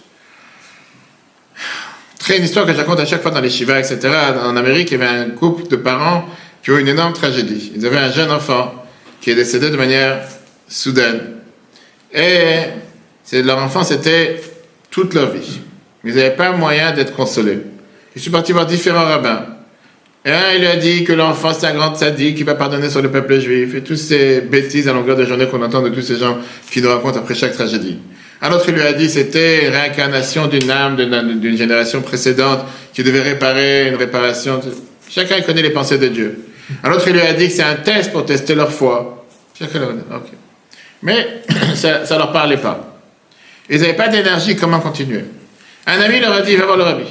[2.19, 4.09] Très une histoire que je raconte à chaque fois dans les Shiva, etc.
[4.43, 6.25] En Amérique, il y avait un couple de parents
[6.63, 7.73] qui ont eu une énorme tragédie.
[7.77, 8.73] Ils avaient un jeune enfant
[9.21, 10.23] qui est décédé de manière
[10.69, 11.21] soudaine.
[12.13, 12.63] Et
[13.33, 14.41] leur enfant, c'était
[14.97, 15.61] toute leur vie.
[16.05, 17.59] Ils n'avaient pas moyen d'être consolés.
[18.15, 19.45] Je suis parti voir différents rabbins.
[20.25, 23.03] Un, il lui a dit que l'enfant, c'est un grand sadique qui va pardonner sur
[23.03, 26.01] le peuple juif, et toutes ces bêtises à longueur de journée qu'on entend de tous
[26.01, 26.39] ces gens
[26.71, 27.99] qui nous racontent après chaque tragédie.
[28.41, 32.61] Un autre, il lui a dit c'était réincarnation d'une âme d'une génération précédente
[32.95, 34.63] qui devait réparer une réparation.
[35.11, 36.39] Chacun connaît les pensées de Dieu.
[36.83, 39.27] Un autre, il lui a dit que c'est un test pour tester leur foi.
[39.59, 40.33] Chacun ok.
[41.03, 41.43] Mais
[41.75, 42.96] ça ne leur parlait pas.
[43.69, 45.25] Ils n'avaient pas d'énergie, comment continuer?
[45.87, 47.05] Un ami leur a dit, va voir le rabbi.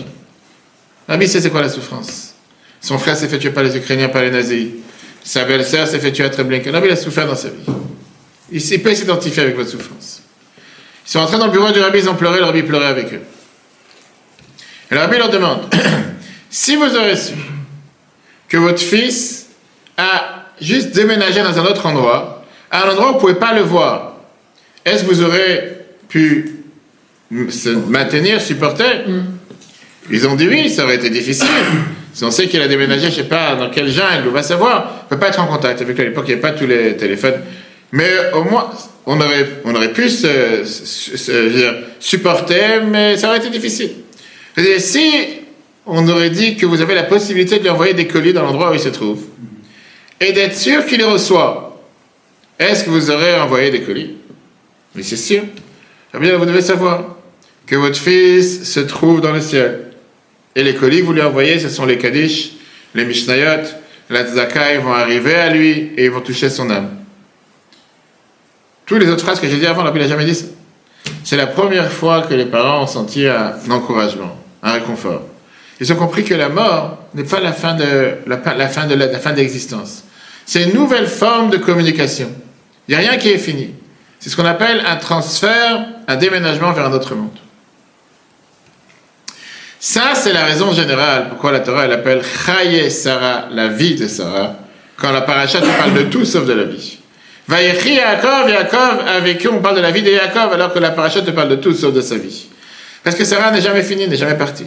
[1.08, 2.34] Le rabbi sait c'est quoi la souffrance.
[2.82, 4.68] Son frère s'est fait tuer par les Ukrainiens, par les nazis.
[5.24, 6.70] Sa belle-sœur s'est fait tuer à Treblinka.
[6.70, 7.56] Le rabbi a souffert dans sa vie.
[8.52, 10.22] Il peut s'identifier avec votre souffrance.
[11.06, 13.14] Ils sont rentrés dans le bureau du rabbi, ils ont pleuré, le rabbi pleurait avec
[13.14, 13.22] eux.
[14.92, 15.62] Et le rabbi leur demande,
[16.50, 17.34] si vous aurez su
[18.48, 19.48] que votre fils
[19.98, 23.54] a juste déménagé dans un autre endroit, à un endroit où vous ne pouvez pas
[23.54, 24.18] le voir,
[24.84, 26.52] est-ce que vous aurez pu
[27.50, 29.06] se maintenir, supporter
[30.12, 31.48] Ils ont dit oui, ça aurait été difficile.
[32.14, 35.04] Si on sait qu'il a déménagé, je sais pas dans quel jungle, on va savoir,
[35.06, 36.06] on peut pas être en contact avec lui.
[36.06, 37.42] À l'époque, il n'y avait pas tous les téléphones.
[37.92, 38.72] Mais au moins,
[39.06, 40.64] on aurait, on aurait pu se,
[42.00, 43.92] supporter, mais ça aurait été difficile.
[44.78, 45.12] si
[45.86, 48.72] on aurait dit que vous avez la possibilité de lui envoyer des colis dans l'endroit
[48.72, 49.24] où il se trouve,
[50.20, 51.82] et d'être sûr qu'il les reçoit,
[52.58, 54.16] est-ce que vous aurez envoyé des colis?
[54.96, 55.44] Oui, c'est sûr.
[56.16, 57.16] Eh bien, vous devez savoir
[57.66, 59.92] que votre fils se trouve dans le ciel.
[60.56, 62.54] Et les colis que vous lui envoyez, ce sont les Kaddish,
[62.94, 63.68] les Mishnayot,
[64.10, 66.90] la Tzaka, ils vont arriver à lui et ils vont toucher son âme.
[68.86, 70.46] Toutes les autres phrases que j'ai dit avant, la Bible n'a jamais dit ça.
[71.24, 75.24] C'est la première fois que les parents ont senti un encouragement, un réconfort.
[75.82, 79.20] Ils ont compris que la mort n'est pas la fin de la, fin de la
[79.20, 80.04] fin d'existence.
[80.46, 82.30] C'est une nouvelle forme de communication.
[82.88, 83.72] Il n'y a rien qui est fini.
[84.26, 87.38] C'est ce qu'on appelle un transfert, un déménagement vers un autre monde.
[89.80, 94.08] Ça, c'est la raison générale pourquoi la Torah elle appelle Chaye Sarah, la vie de
[94.08, 94.56] Sarah,
[94.98, 96.98] quand la paracha parle de tout sauf de la vie.
[97.48, 100.90] Vayechi Yaakov, Yaakov, avec eux on parle de la vie de Yaakov, alors que la
[100.90, 102.48] paracha te parle de tout sauf de sa vie.
[103.04, 104.66] Parce que Sarah n'est jamais finie, n'est jamais partie.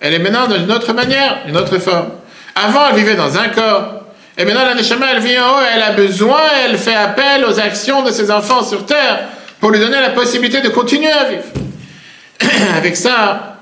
[0.00, 2.08] Elle est maintenant dans une autre manière, une autre forme.
[2.54, 3.93] Avant, elle vivait dans un corps.
[4.36, 7.60] Et maintenant, la Neshama, elle vit en haut, elle a besoin, elle fait appel aux
[7.60, 9.28] actions de ses enfants sur terre
[9.60, 11.44] pour lui donner la possibilité de continuer à vivre.
[12.76, 13.58] Avec ça,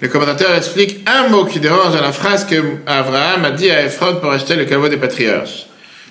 [0.00, 3.82] le commentateur explique un mot qui dérange dans la phrase que Abraham a dit à
[3.82, 5.66] Ephron pour acheter le caveau des patriarches.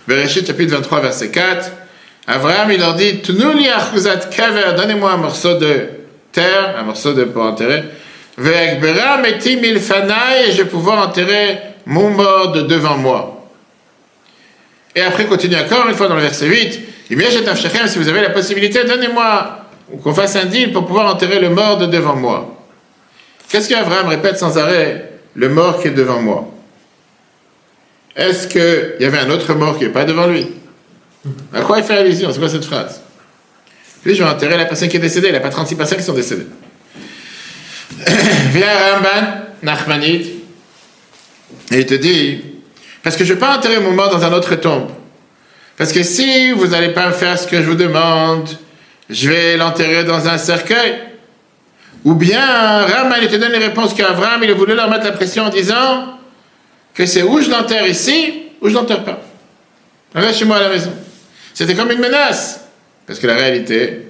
[0.08, 1.72] Bereshit chapitre 23, verset 4.
[2.28, 5.88] Abraham, il leur dit, kaver, donnez-moi un morceau de
[6.32, 7.84] terre, un morceau de pour enterrer.
[8.38, 8.78] Et
[10.52, 11.58] je vais pouvoir enterrer
[11.90, 13.48] mon mort de devant moi.
[14.96, 16.80] Et après, continue encore une fois dans le verset 8.
[17.08, 19.66] Si vous avez la possibilité, donnez-moi,
[20.04, 22.56] qu'on fasse un deal pour pouvoir enterrer le mort de devant moi.
[23.50, 26.48] Qu'est-ce qu'Abraham répète sans arrêt Le mort qui est devant moi.
[28.16, 30.48] Est-ce qu'il y avait un autre mort qui n'est pas devant lui?
[31.52, 32.32] À quoi il fait allusion?
[32.32, 33.02] C'est quoi cette phrase?
[34.04, 35.30] Puis je vais enterrer la personne qui est décédée.
[35.30, 36.48] Il n'y a pas 36 personnes qui sont décédées.
[38.06, 39.28] Viens Ramban,
[39.64, 40.39] Nachmanide,
[41.72, 42.42] et il te dit,
[43.04, 44.90] parce que je ne vais pas enterrer mon mort dans un autre tombe.
[45.78, 48.50] Parce que si vous n'allez pas me faire ce que je vous demande,
[49.10, 50.96] je vais l'enterrer dans un cercueil.
[52.04, 55.46] Ou bien, Raman, il te donne les réponses qu'Avram, il voulu leur mettre la pression
[55.46, 56.20] en disant,
[56.94, 59.22] que c'est où je l'enterre ici, ou je l'enterre pas.
[60.14, 60.92] Reste chez moi à la maison.
[61.54, 62.66] C'était comme une menace.
[63.06, 64.08] Parce que la réalité,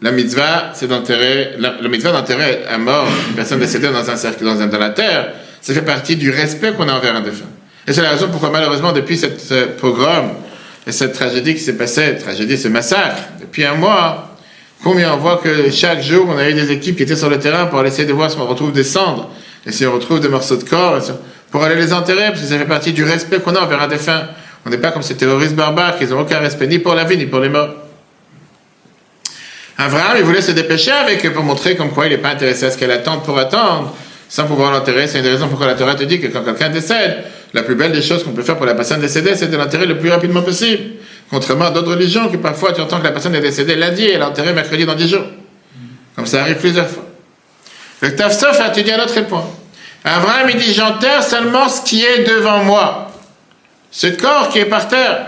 [0.00, 4.44] la mitzvah, c'est d'enterrer, la, mitzvah d'enterrer à mort une personne décédée dans un cercle,
[4.44, 7.44] dans, un, dans la terre, ça fait partie du respect qu'on a envers un défunt.
[7.86, 10.30] Et c'est la raison pourquoi malheureusement depuis cette, ce pogrom
[10.86, 14.36] et cette tragédie qui s'est passée, tragédie, ce massacre, depuis un mois,
[14.82, 17.38] combien on voit que chaque jour on a eu des équipes qui étaient sur le
[17.38, 19.30] terrain pour essayer de voir si on retrouve des cendres
[19.66, 21.00] et si on retrouve des morceaux de corps
[21.50, 23.88] pour aller les enterrer, parce que ça fait partie du respect qu'on a envers un
[23.88, 24.28] défunt.
[24.64, 27.16] On n'est pas comme ces terroristes barbares qui n'ont aucun respect ni pour la vie
[27.16, 27.70] ni pour les morts.
[29.78, 32.66] Abraham, il voulait se dépêcher avec eux pour montrer comme quoi il n'est pas intéressé
[32.66, 33.94] à ce qu'elle attende pour attendre,
[34.30, 35.06] sans pouvoir l'enterrer.
[35.08, 37.74] C'est une des raisons pourquoi la Torah te dit que quand quelqu'un décède, la plus
[37.74, 40.08] belle des choses qu'on peut faire pour la personne décédée, c'est de l'enterrer le plus
[40.08, 40.82] rapidement possible.
[41.28, 44.22] Contrairement à d'autres religions qui parfois tu entends que la personne est décédée lundi et
[44.22, 45.24] enterrée mercredi dans 10 jours.
[46.14, 47.04] Comme ça arrive plusieurs fois.
[48.02, 49.44] Le Tafsof a étudié un autre point.
[50.04, 53.10] Abraham, il dit, j'enterre seulement ce qui est devant moi.
[53.90, 55.26] Ce corps qui est par terre.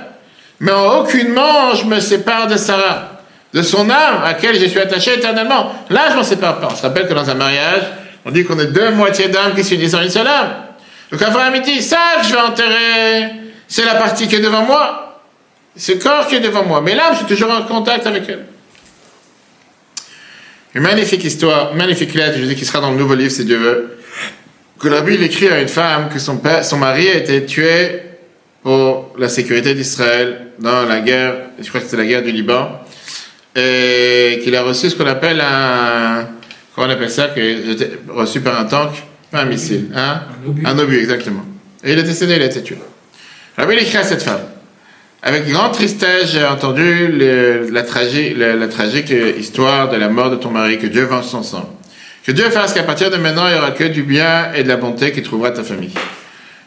[0.61, 3.21] Mais en aucunement je me sépare de Sarah,
[3.53, 5.73] de son âme à laquelle je suis attaché éternellement.
[5.91, 6.69] Là, je m'en sépare pas.
[6.71, 7.83] On se rappelle que dans un mariage,
[8.25, 10.53] on dit qu'on est deux moitiés d'âme qui s'unissent en une seule âme.
[11.11, 13.33] Donc Abraham, il dit, ça je vais enterrer,
[13.69, 15.21] c'est la partie qui est devant moi.
[15.77, 16.81] Ce corps qui est devant moi.
[16.83, 18.45] Mais l'âme, je suis toujours en contact avec elle.
[20.75, 23.59] Une magnifique histoire, magnifique lettre, je dis qu'il sera dans le nouveau livre si Dieu
[23.59, 23.99] veut
[24.83, 28.03] que la Bible écrit à une femme que son, père, son mari a été tué
[28.65, 32.81] pour la sécurité d'Israël dans la guerre, je crois que c'était la guerre du Liban,
[33.55, 36.27] et qu'il a reçu ce qu'on appelle un,
[36.75, 38.91] comment on appelle ça, a reçu par un tank,
[39.31, 40.23] pas un missile, hein?
[40.45, 40.63] un obus.
[40.67, 41.45] Un obus, exactement.
[41.85, 42.79] Et il est décédé, il a été tué.
[43.59, 44.41] Bible écrit à cette femme.
[45.25, 47.09] Avec grande tristesse, j'ai entendu
[47.71, 51.43] la, tragique, la tragique histoire de la mort de ton mari, que Dieu venge son
[51.43, 51.79] sang.
[52.25, 54.69] Que Dieu fasse qu'à partir de maintenant, il n'y aura que du bien et de
[54.69, 55.93] la bonté qui trouvera ta famille.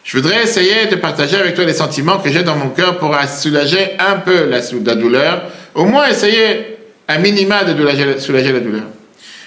[0.04, 3.18] Je voudrais essayer de partager avec toi les sentiments que j'ai dans mon cœur pour
[3.28, 4.62] soulager un peu la,
[4.96, 8.84] douleur, au moins essayer un minima de soulager la douleur.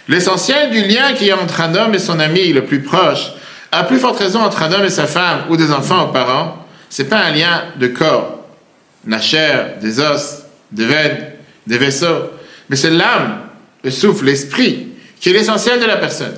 [0.08, 3.32] L'essentiel du lien qu'il y a entre un homme et son ami le plus proche,
[3.70, 6.66] à plus forte raison entre un homme et sa femme ou des enfants aux parents,
[6.88, 8.46] c'est pas un lien de corps,
[9.06, 11.32] la chair, des os, des veines,
[11.66, 12.30] des vaisseaux,
[12.70, 13.40] mais c'est l'âme,
[13.84, 14.88] le souffle, l'esprit
[15.20, 16.34] qui est l'essentiel de la personne.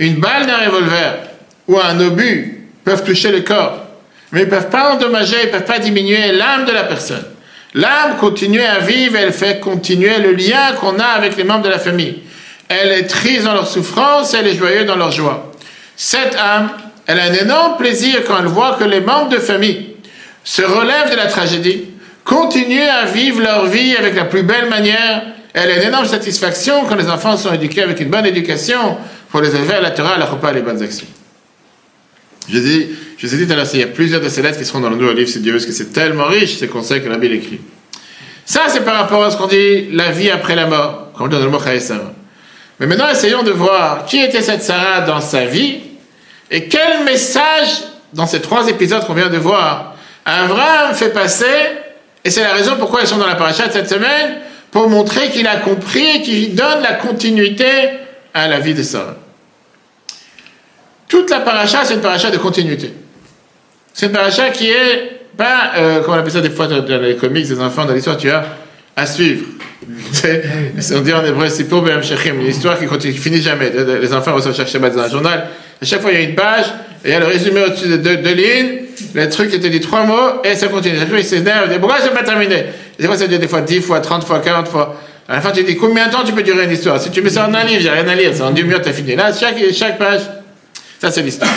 [0.00, 1.20] Une balle d'un revolver
[1.68, 3.84] ou un obus peuvent toucher le corps,
[4.32, 7.24] mais ils ne peuvent pas endommager, ils ne peuvent pas diminuer l'âme de la personne.
[7.74, 11.68] L'âme continue à vivre, elle fait continuer le lien qu'on a avec les membres de
[11.68, 12.22] la famille.
[12.68, 15.52] Elle est triste dans leur souffrance, elle est joyeuse dans leur joie.
[15.96, 16.70] Cette âme,
[17.06, 19.96] elle a un énorme plaisir quand elle voit que les membres de famille
[20.44, 21.86] se relèvent de la tragédie,
[22.24, 25.22] continuent à vivre leur vie avec la plus belle manière
[25.60, 28.96] elle a une énorme satisfaction quand les enfants sont éduqués avec une bonne éducation
[29.30, 31.06] pour les élever à la Torah, à la les bonnes actions.
[32.48, 34.40] Je dis, je vous ai dit tout à l'heure, il y a plusieurs de ces
[34.40, 36.68] lettres qui seront dans le nouveau livre, c'est Dieu, parce que c'est tellement riche, ces
[36.68, 37.60] conseils que la Bible écrit.
[38.46, 41.28] Ça, c'est par rapport à ce qu'on dit, la vie après la mort, comme on
[41.28, 41.58] dit dans le mot
[42.80, 45.80] Mais maintenant, essayons de voir qui était cette Sarah dans sa vie,
[46.50, 51.46] et quel message, dans ces trois épisodes qu'on vient de voir, Abraham fait passer
[52.24, 54.38] Et c'est la raison pourquoi ils sont dans la paracha cette semaine,
[54.70, 57.66] pour montrer qu'il a compris et qu'il donne la continuité
[58.34, 59.16] à la vie de Sarah.
[61.08, 62.92] Toute la paracha, c'est une paracha de continuité.
[63.94, 67.16] C'est une paracha qui est pas, euh, comment on appelle ça des fois dans les
[67.16, 68.44] comics des enfants, dans l'histoire, tu as
[68.98, 69.46] à suivre.
[70.94, 73.70] On dit en hébreu, c'est pour une histoire qui continue, finit jamais.
[74.00, 75.46] Les enfants reçoivent chaque Shabbat dans un journal.
[75.80, 76.66] À chaque fois, il y a une page,
[77.04, 78.80] il y a le résumé au-dessus de deux, lignes,
[79.14, 80.98] le truc qui te dit trois mots, et ça continue.
[80.98, 82.64] Chaque fois, il s'énerve, il dit, pourquoi c'est pas terminé?
[82.98, 85.00] Et fois, ça dure des fois 10 fois, 30 fois, 40 fois.
[85.28, 87.00] À la fin, tu dis, combien de temps tu peux durer une histoire?
[87.00, 88.80] Si tu mets ça en un livre, j'ai rien à lire, c'est en 10 minutes,
[88.82, 89.14] t'as fini.
[89.14, 90.22] Là, chaque, page,
[91.00, 91.50] ça c'est l'histoire.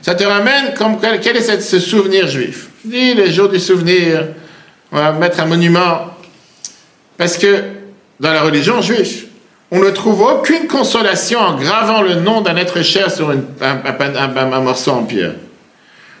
[0.00, 2.68] Ça te ramène comme quel, est ce souvenir juif?
[2.84, 4.28] Dis le jour du souvenir,
[4.90, 6.19] on va mettre un monument.
[7.20, 7.64] Parce que
[8.18, 9.26] dans la religion juive,
[9.70, 14.92] on ne trouve aucune consolation en gravant le nom d'un être cher sur un, morceau
[14.92, 15.34] en pierre.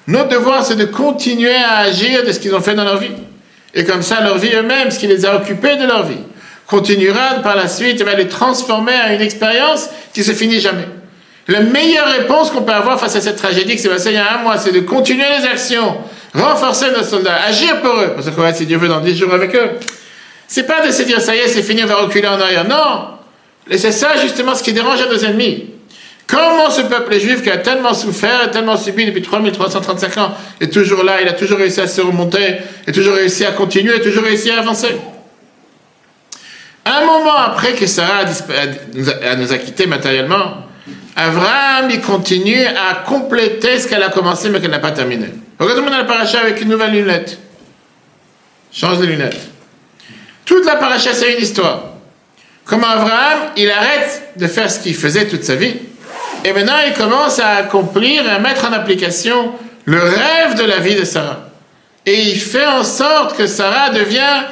[0.06, 3.14] Notre devoir, c'est de continuer à agir de ce qu'ils ont fait dans leur vie.
[3.72, 6.20] Et comme ça, leur vie eux-mêmes, ce qui les a occupés de leur vie,
[6.66, 10.86] continuera par la suite et va les transformer à une expérience qui se finit jamais.
[11.48, 14.18] La meilleure réponse qu'on peut avoir face à cette tragédie qui s'est passée il y
[14.18, 15.96] a un mois, c'est de continuer les actions,
[16.34, 19.56] renforcer nos soldats, agir pour eux, parce va, si Dieu veut, dans 10 jours avec
[19.56, 19.70] eux.
[20.52, 22.64] C'est pas de se dire, ça y est, c'est fini, on va reculer en arrière.
[22.66, 23.10] Non!
[23.70, 25.66] Et c'est ça, justement, ce qui dérange à nos ennemis.
[26.26, 31.04] Comment ce peuple juif qui a tellement souffert, tellement subi depuis 3335 ans, est toujours
[31.04, 34.24] là, il a toujours réussi à se remonter, et toujours réussi à continuer, et toujours
[34.24, 34.88] réussi à avancer?
[36.84, 40.64] Un moment après que Sarah a, nous a- quittés matériellement,
[41.14, 45.26] Abraham, il continue à compléter ce qu'elle a commencé mais qu'elle n'a pas terminé.
[45.60, 47.38] Regardez-moi dans la paracha avec une nouvelle lunette?
[48.72, 49.49] Change de lunette.
[50.50, 51.80] Toute la paracha, c'est une histoire.
[52.64, 55.76] Comment Abraham, il arrête de faire ce qu'il faisait toute sa vie.
[56.44, 59.52] Et maintenant, il commence à accomplir à mettre en application
[59.84, 61.50] le rêve de la vie de Sarah.
[62.04, 64.42] Et il fait en sorte que Sarah devient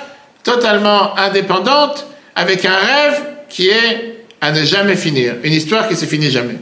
[0.45, 2.07] totalement indépendante
[2.37, 5.35] avec un rêve qui est à ne jamais finir.
[5.43, 6.59] Une histoire qui se finit jamais.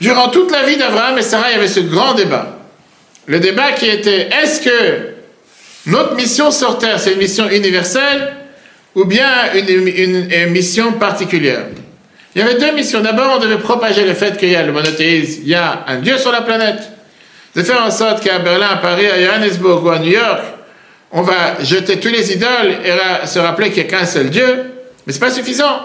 [0.00, 2.58] Durant toute la vie d'Abraham et Sarah, il y avait ce grand débat.
[3.26, 5.11] Le débat qui était, est-ce que
[5.86, 8.34] notre mission sur Terre, c'est une mission universelle
[8.94, 11.66] ou bien une, mission particulière?
[12.34, 13.00] Il y avait deux missions.
[13.00, 15.96] D'abord, on devait propager le fait qu'il y a le monothéisme, il y a un
[15.98, 16.90] Dieu sur la planète.
[17.54, 20.42] De faire en sorte qu'à Berlin, à Paris, à Johannesburg ou à New York,
[21.10, 24.72] on va jeter tous les idoles et se rappeler qu'il n'y a qu'un seul Dieu.
[25.06, 25.80] Mais c'est pas suffisant.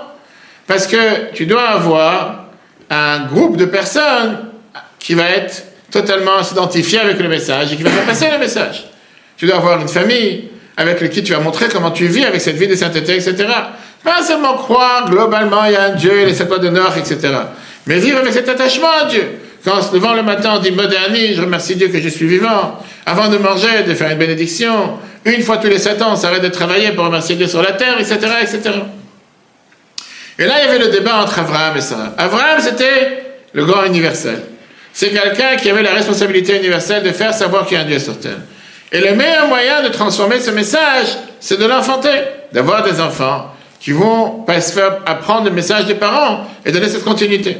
[0.66, 2.46] Parce que tu dois avoir
[2.90, 4.48] un groupe de personnes
[5.00, 8.86] qui va être totalement s'identifier avec le message et qui va faire passer le message.
[9.38, 12.58] Tu dois avoir une famille avec qui tu vas montrer comment tu vis avec cette
[12.58, 13.36] vie de sainteté, etc.
[14.04, 17.20] Pas seulement croire globalement il y a un Dieu, sept lois de Nord, etc.
[17.86, 19.24] Mais vivre avec cet attachement à Dieu.
[19.64, 22.28] Quand en se levant le matin, on dit modernie, je remercie Dieu que je suis
[22.28, 22.82] vivant.
[23.06, 24.98] Avant de manger, de faire une bénédiction.
[25.26, 27.74] Une fois tous les sept ans, on s'arrête de travailler pour remercier Dieu sur la
[27.74, 28.62] terre, etc., etc.
[30.40, 32.14] Et là, il y avait le débat entre Abraham et Sarah.
[32.18, 33.24] Abraham, c'était
[33.54, 34.42] le grand universel.
[34.94, 38.00] C'est quelqu'un qui avait la responsabilité universelle de faire savoir qu'il y a un Dieu
[38.00, 38.38] sur terre.
[38.92, 41.08] Et le meilleur moyen de transformer ce message,
[41.40, 42.10] c'est de l'enfanter,
[42.54, 47.04] d'avoir des enfants qui vont se faire apprendre le message des parents et donner cette
[47.04, 47.58] continuité.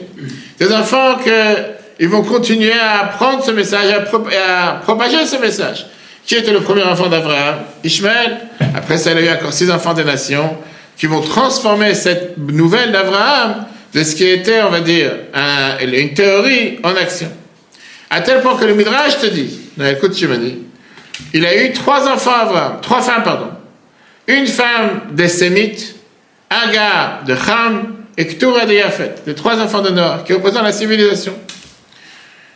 [0.60, 5.88] Des enfants que ils vont continuer à apprendre ce message, à, à propager ce message.
[6.26, 7.56] Qui était le premier enfant d'Abraham?
[7.84, 8.38] Ishmaël.
[8.76, 10.58] Après ça, il a eu encore six enfants des nations
[10.98, 16.14] qui vont transformer cette nouvelle d'Abraham de ce qui était, on va dire, un- une
[16.14, 17.32] théorie en action.
[18.10, 19.58] À tel point que le Midrash te dit,
[19.90, 20.64] écoute Shimoni,
[21.34, 23.50] il a eu trois enfants Abraham, trois femmes, pardon.
[24.28, 25.96] Une femme des Sémites,
[26.50, 30.72] Agar de Ham et Ktura de Yafet, les trois enfants de Noir, qui représentent la
[30.72, 31.34] civilisation.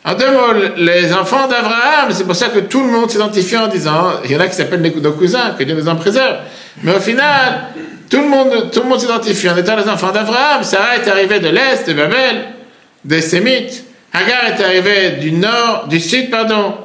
[0.03, 3.67] En deux mots, les enfants d'Abraham, c'est pour ça que tout le monde s'identifie en
[3.67, 6.37] disant, il y en a qui s'appellent nos cousins, que Dieu nous en préserve.
[6.81, 7.67] Mais au final,
[8.09, 10.63] tout le monde, tout le monde s'identifie en étant les enfants d'Abraham.
[10.63, 12.45] Sarah est arrivée de l'Est, de Babel,
[13.05, 13.85] des Sémites.
[14.11, 16.75] Hagar est arrivée du nord, du sud, pardon,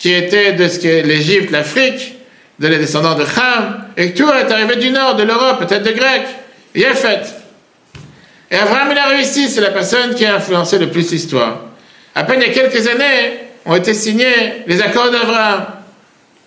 [0.00, 2.16] qui était de ce qu'est l'Égypte, l'Afrique,
[2.58, 3.84] de les descendants de Ham.
[3.96, 6.22] Et tout est arrivé du nord, de l'Europe, peut-être de Grec.
[6.74, 7.22] Yefet.
[8.50, 11.60] Et Abraham, il a réussi, c'est la personne qui a influencé le plus l'histoire.
[12.14, 15.66] À peine il y a quelques années, ont été signés les accords d'Abraham.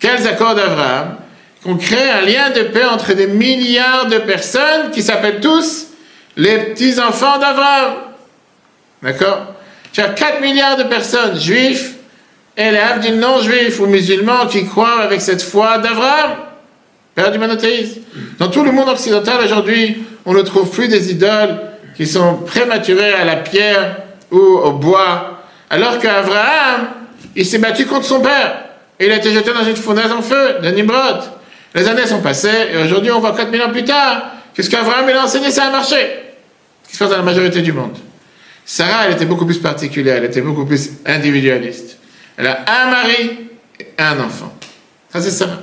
[0.00, 1.16] Quels accords d'Abraham?
[1.62, 5.86] Qu'on crée un lien de paix entre des milliards de personnes qui s'appellent tous
[6.36, 7.94] les petits-enfants d'Abraham.
[9.00, 9.54] D'accord?
[9.92, 11.94] Tu as 4 milliards de personnes, juifs,
[12.56, 16.32] et les abdil non-juifs ou musulmans qui croient avec cette foi d'Abraham,
[17.14, 18.00] père du monothéisme.
[18.38, 21.60] Dans tout le monde occidental aujourd'hui, on ne trouve plus des idoles
[21.96, 23.96] qui sont prématurées à la pierre
[24.30, 26.88] ou au bois, alors qu'Abraham,
[27.36, 28.64] il s'est battu contre son père.
[28.98, 31.22] Et il a été jeté dans une fournaise en feu, de Nimrod.
[31.74, 35.24] Les années sont passées, et aujourd'hui, on voit 4000 ans plus tard, qu'est-ce qu'Abraham a
[35.24, 35.96] enseigné, ça a marché.
[35.96, 37.96] Qu'est-ce qui se passe dans la majorité du monde
[38.64, 41.98] Sarah, elle était beaucoup plus particulière, elle était beaucoup plus individualiste.
[42.36, 44.52] Elle a un mari et un enfant.
[45.12, 45.60] Ça, c'est Sarah.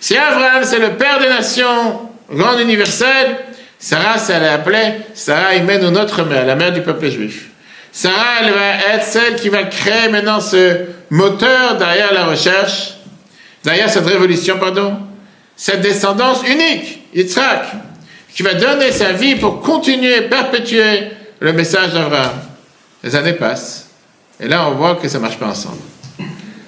[0.00, 3.36] Si Abraham, c'est le père des nations, grand universel,
[3.78, 7.50] Sarah, ça elle appelée Sarah Imen ou notre mère, la mère du peuple juif.
[7.92, 12.94] Sarah, elle va être celle qui va créer maintenant ce moteur derrière la recherche,
[13.62, 14.96] derrière cette révolution, pardon,
[15.56, 17.66] cette descendance unique, Yitzhak,
[18.34, 21.10] qui va donner sa vie pour continuer, perpétuer
[21.40, 22.32] le message d'Abraham.
[23.02, 23.90] Les années passent,
[24.40, 25.82] et là on voit que ça ne marche pas ensemble.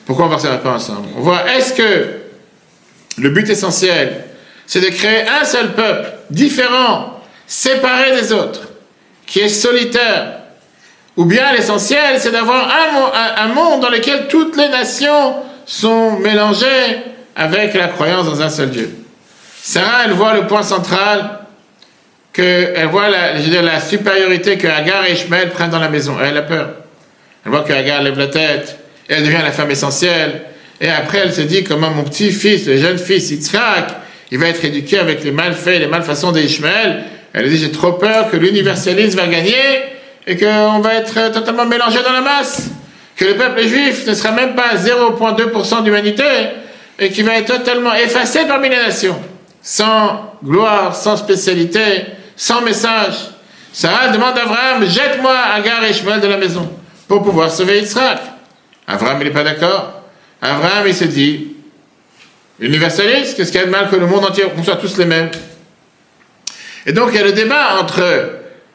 [0.06, 1.08] Pourquoi on ne marche pas ensemble?
[1.16, 2.08] On voit, est-ce que
[3.18, 4.24] le but essentiel,
[4.66, 8.68] c'est de créer un seul peuple, différent, séparé des autres,
[9.26, 10.38] qui est solitaire,
[11.16, 12.72] ou bien l'essentiel, c'est d'avoir
[13.38, 15.34] un, monde dans lequel toutes les nations
[15.64, 16.98] sont mélangées
[17.34, 18.94] avec la croyance dans un seul Dieu.
[19.62, 21.40] Sarah, elle voit le point central,
[22.32, 26.16] que, elle voit la, la supériorité que Agar et Ishmael prennent dans la maison.
[26.22, 26.68] Elle a peur.
[27.44, 28.78] Elle voit que Agar lève la tête,
[29.08, 30.42] elle devient la femme essentielle.
[30.80, 33.94] Et après, elle se dit comment mon petit-fils, le jeune fils, Yitzhak,
[34.30, 37.04] il va être éduqué avec les malfaits, les malfaçons d'Ishmael.
[37.32, 39.54] Elle dit, j'ai trop peur que l'universalisme va gagner
[40.26, 42.70] et qu'on va être totalement mélangé dans la masse.
[43.14, 46.24] Que le peuple juif ne sera même pas 0,2% d'humanité
[46.98, 49.18] et qui va être totalement effacé parmi les nations.
[49.62, 53.14] Sans gloire, sans spécialité, sans message.
[53.72, 56.70] Sarah demande à Abraham, jette-moi Agar et Ishmael de la maison
[57.08, 58.18] pour pouvoir sauver Israël.
[58.86, 60.02] Abraham, il n'est pas d'accord?
[60.40, 61.56] Abraham, il se dit,
[62.60, 65.04] universaliste, qu'est-ce qu'il y a de mal que le monde entier, on soit tous les
[65.04, 65.30] mêmes?
[66.86, 68.04] Et donc, il y a le débat entre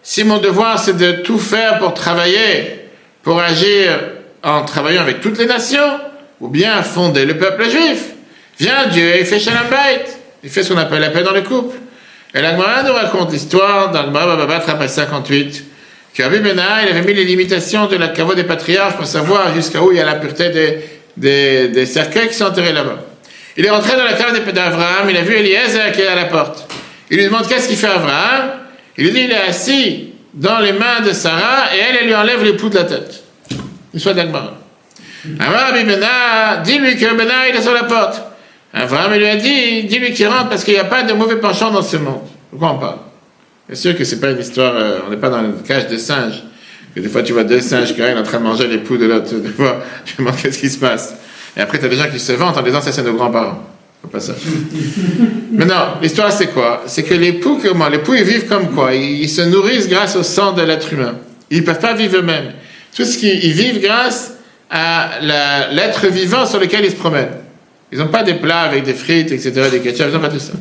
[0.04, 2.90] si mon devoir c'est de tout faire pour travailler,
[3.24, 4.00] pour agir
[4.44, 6.00] en travaillant avec toutes les nations,
[6.40, 8.06] ou bien fonder le peuple juif,
[8.60, 10.06] vient Dieu et fait Shalom Bait,
[10.44, 11.78] il fait ce qu'on appelle la paix dans le couple.
[12.34, 15.66] Et la Gemara nous raconte l'histoire dans le Baba 58,
[16.14, 19.82] que Rabbi il avait mis les limitations de la caveau des patriarches pour savoir jusqu'à
[19.82, 20.50] où il y a la pureté
[21.16, 23.00] des, des, cercueils qui sont enterrés là-bas.
[23.58, 26.26] Il est rentré dans la cave d'Abraham, il a vu Eliezer qui est à la
[26.26, 26.68] porte.
[27.10, 28.52] Il lui demande qu'est-ce qu'il fait Abraham
[28.98, 32.16] Il lui dit il est assis dans les mains de Sarah et elle, elle lui
[32.16, 33.24] enlève les poux de la tête.
[33.94, 34.58] Il soit d'Agmara.
[35.40, 38.22] Rabbi Bena, dis-lui que Bena il est sur la porte.
[38.74, 41.72] Abraham lui a dit, dis-lui qu'il rentre parce qu'il n'y a pas de mauvais penchant
[41.72, 42.22] dans ce monde.
[42.50, 42.98] Pourquoi on parle?
[43.72, 45.96] Bien sûr que c'est pas une histoire, euh, on n'est pas dans le cage de
[45.96, 46.44] singes.
[46.94, 48.98] Que des fois tu vois deux singes qui sont en train de manger les poux
[48.98, 49.34] de l'autre.
[49.42, 51.16] Des fois, tu te demandes qu'est-ce qui se passe.
[51.56, 53.64] Et après, tu as des gens qui se vantent en disant ça c'est nos grands-parents.
[54.04, 54.42] Au passage.
[55.54, 56.84] Mais non, l'histoire c'est quoi?
[56.86, 58.94] C'est que les poux, comment Les poux ils vivent comme quoi?
[58.94, 61.16] Ils, se nourrissent grâce au sang de l'être humain.
[61.50, 62.52] Ils ne peuvent pas vivre eux-mêmes.
[62.94, 64.34] Tout ce qu'ils vivent grâce
[64.70, 65.12] à
[65.72, 67.38] l'être vivant sur lequel ils se promènent.
[67.94, 70.40] Ils n'ont pas des plats avec des frites, etc., des ketchup, ils n'ont pas tout
[70.40, 70.54] ça.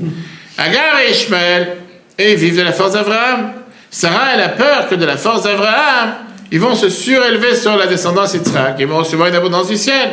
[0.59, 1.77] Agar et Ishmael,
[2.21, 3.53] et ils vivent de la force d'Abraham.
[3.91, 6.15] Sarah, elle a peur que de la force d'Abraham,
[6.53, 10.11] ils vont se surélever sur la descendance Yitzhak, ils vont recevoir une abondance du ciel.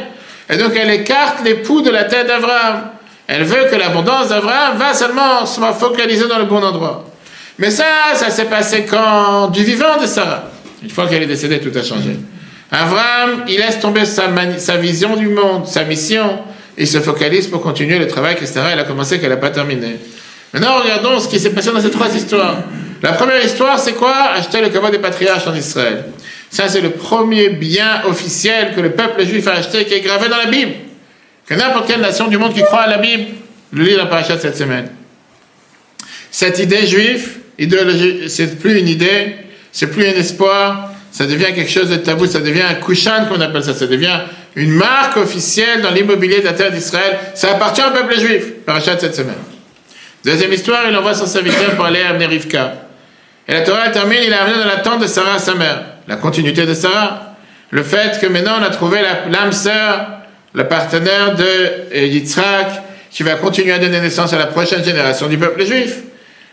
[0.49, 2.91] Et donc elle écarte l'époux de la tête d'Abraham.
[3.27, 7.03] Elle veut que l'abondance d'Abraham va seulement se focaliser dans le bon endroit.
[7.59, 7.83] Mais ça,
[8.15, 10.45] ça s'est passé quand Du vivant de Sarah.
[10.81, 12.17] Une fois qu'elle est décédée, tout a changé.
[12.71, 16.39] Abraham, il laisse tomber sa, sa vision du monde, sa mission,
[16.77, 19.49] il se focalise pour continuer le travail que Sarah elle a commencé qu'elle n'a pas
[19.49, 19.97] terminé.
[20.53, 22.57] Maintenant, regardons ce qui s'est passé dans ces trois histoires.
[23.01, 24.15] La première histoire, c'est quoi?
[24.33, 26.05] Acheter le caveau des patriarches en Israël.
[26.49, 30.29] Ça, c'est le premier bien officiel que le peuple juif a acheté, qui est gravé
[30.29, 30.71] dans la Bible.
[31.45, 33.25] Que n'importe quelle nation du monde qui croit à la Bible
[33.71, 34.89] le lit dans parachat cette semaine.
[36.31, 39.35] Cette idée juive, idéologie, c'est plus une idée,
[39.71, 43.41] c'est plus un espoir, ça devient quelque chose de tabou, ça devient un kushan qu'on
[43.41, 44.19] appelle ça, ça devient
[44.55, 47.17] une marque officielle dans l'immobilier de la terre d'Israël.
[47.35, 49.35] Ça appartient au peuple juif, parachat cette semaine.
[50.27, 52.73] Deuxième histoire, il envoie son serviteur pour aller amener Rivka.
[53.47, 55.85] Et la Torah termine, il a amené dans la tente de Sarah, sa mère.
[56.05, 57.37] La continuité de Sarah.
[57.69, 58.99] Le fait que maintenant on a trouvé
[59.31, 60.05] l'âme sœur,
[60.51, 62.67] le partenaire de Yitzhak,
[63.09, 65.99] qui va continuer à donner naissance à la prochaine génération du peuple juif.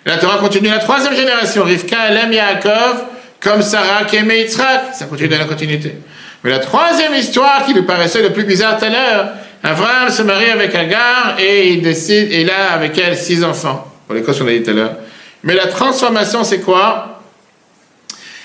[0.07, 1.65] la Torah continue la troisième génération.
[1.65, 3.07] Rivka, elle aime Yaakov,
[3.41, 4.95] comme Sarah qui aimait Yitzhak.
[4.95, 5.97] Ça continue dans la continuité.
[6.45, 9.31] Mais la troisième histoire qui nous paraissait le plus bizarre tout à l'heure,
[9.67, 13.91] Abraham se marie avec Agar et il décide, et a avec elle six enfants.
[14.07, 14.97] Pour les causes qu'on a dit tout à l'heure.
[15.43, 17.23] Mais la transformation, c'est quoi?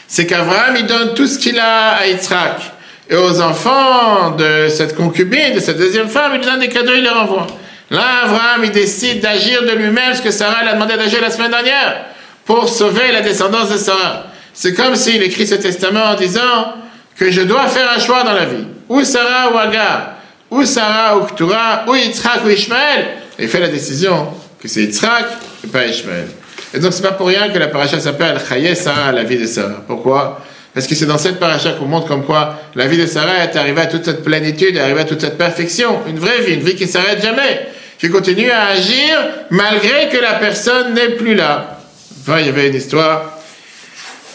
[0.08, 2.62] C'est qu'Abraham, il donne tout ce qu'il a à Yitzhak.
[3.10, 7.04] Et aux enfants de cette concubine, de cette deuxième femme, il donne des cadeaux, il
[7.04, 7.48] les renvoie.
[7.90, 11.52] Là, Abraham, il décide d'agir de lui-même, ce que Sarah l'a demandé d'agir la semaine
[11.52, 12.06] dernière,
[12.46, 14.28] pour sauver la descendance de Sarah.
[14.54, 16.76] C'est comme s'il écrit ce testament en disant
[17.18, 18.66] que je dois faire un choix dans la vie.
[18.88, 20.14] Ou Sarah ou Agar.
[20.52, 23.08] Ou Sarah, ou Ktura, ou Yitzhak, ou Ishmael.
[23.38, 24.28] Et il fait la décision
[24.62, 25.26] que c'est Yitzhak
[25.64, 26.28] et pas Ishmael.
[26.74, 29.46] Et donc c'est pas pour rien que la paracha s'appelle Chaye Sarah, la vie de
[29.46, 29.84] Sarah.
[29.88, 30.42] Pourquoi?
[30.74, 33.56] Parce que c'est dans cette paracha qu'on montre comme quoi la vie de Sarah est
[33.56, 36.02] arrivée à toute cette plénitude, est arrivée à toute cette perfection.
[36.08, 39.18] Une vraie vie, une vie qui ne s'arrête jamais, qui continue à agir
[39.50, 41.80] malgré que la personne n'est plus là.
[42.22, 43.40] Enfin, il y avait une histoire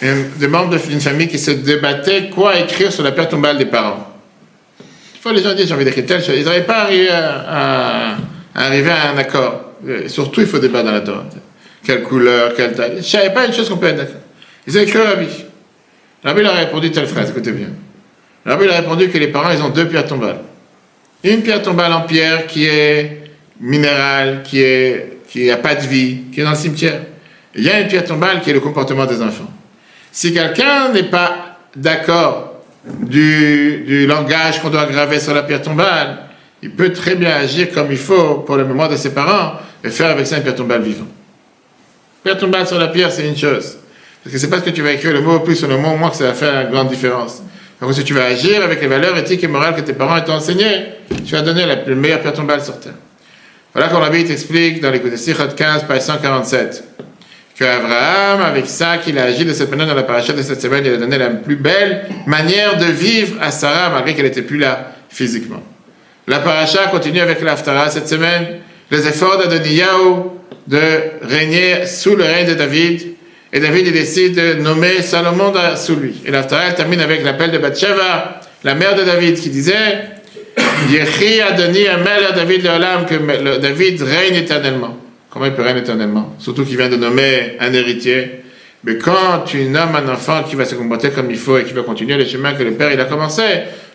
[0.03, 4.14] des membres d'une famille qui se débattaient quoi écrire sur la pierre tombale des parents.
[5.25, 8.17] Fois, les gens disent j'ai envie d'écrire tel Ils n'arrivaient pas à arriver à,
[8.55, 9.71] arriver à un accord.
[10.07, 11.25] Surtout, il faut débattre dans la Torah.
[11.83, 12.91] Quelle couleur, quelle taille.
[12.91, 14.21] Je ne savais pas une chose qu'on peut être d'accord.
[14.67, 15.29] Ils ont écrit au Rabbi.
[16.23, 17.69] Rabbi leur a répondu telle phrase, écoutez bien.
[18.45, 20.41] Rabbi leur a répondu que les parents, ils ont deux pierres tombales.
[21.23, 23.23] Une pierre tombale en pierre qui est
[23.59, 27.01] minérale, qui est qui n'a pas de vie, qui est dans le cimetière.
[27.55, 29.51] il y a une pierre tombale qui est le comportement des enfants.
[30.13, 32.54] Si quelqu'un n'est pas d'accord
[32.87, 36.19] du, langage qu'on doit graver sur la pierre tombale,
[36.63, 39.91] il peut très bien agir comme il faut pour le mémoire de ses parents et
[39.91, 41.09] faire avec ça une pierre tombale vivante.
[42.23, 43.77] Pierre tombale sur la pierre, c'est une chose.
[44.23, 45.91] Parce que c'est pas ce que tu vas écrire le mot plus ou le mot
[45.91, 47.43] au moins que ça va faire une grande différence.
[47.81, 50.33] Donc si tu vas agir avec les valeurs éthiques et morales que tes parents t'ont
[50.33, 50.87] enseignées,
[51.27, 52.95] tu vas donner la meilleure pierre tombale sur terre.
[53.75, 56.85] Voilà qu'on Rabbi t'explique dans l'écoute de Sichot 15, page 147
[57.57, 60.61] que Abraham, avec ça, qu'il a agi de cette manière dans la paracha de cette
[60.61, 64.43] semaine, il a donné la plus belle manière de vivre à Sarah, malgré qu'elle n'était
[64.43, 65.63] plus là physiquement.
[66.27, 70.31] La paracha continue avec l'Aftara cette semaine, les efforts d'Adoniyahu
[70.67, 70.81] de
[71.23, 73.15] régner sous le règne de David,
[73.53, 76.23] et David décide de nommer Salomon sous lui.
[76.27, 80.09] Et l'Aftara termine avec l'appel de Bathsheba, la mère de David, qui disait
[80.91, 84.99] Yechi Adoni Amel David Leolam, que David règne éternellement.
[85.35, 86.37] Comment il peut régner éternellement?
[86.39, 88.45] Surtout qu'il vient de nommer un héritier.
[88.85, 91.73] Mais quand tu nommes un enfant qui va se comporter comme il faut et qui
[91.73, 93.43] va continuer le chemin que le Père il a commencé,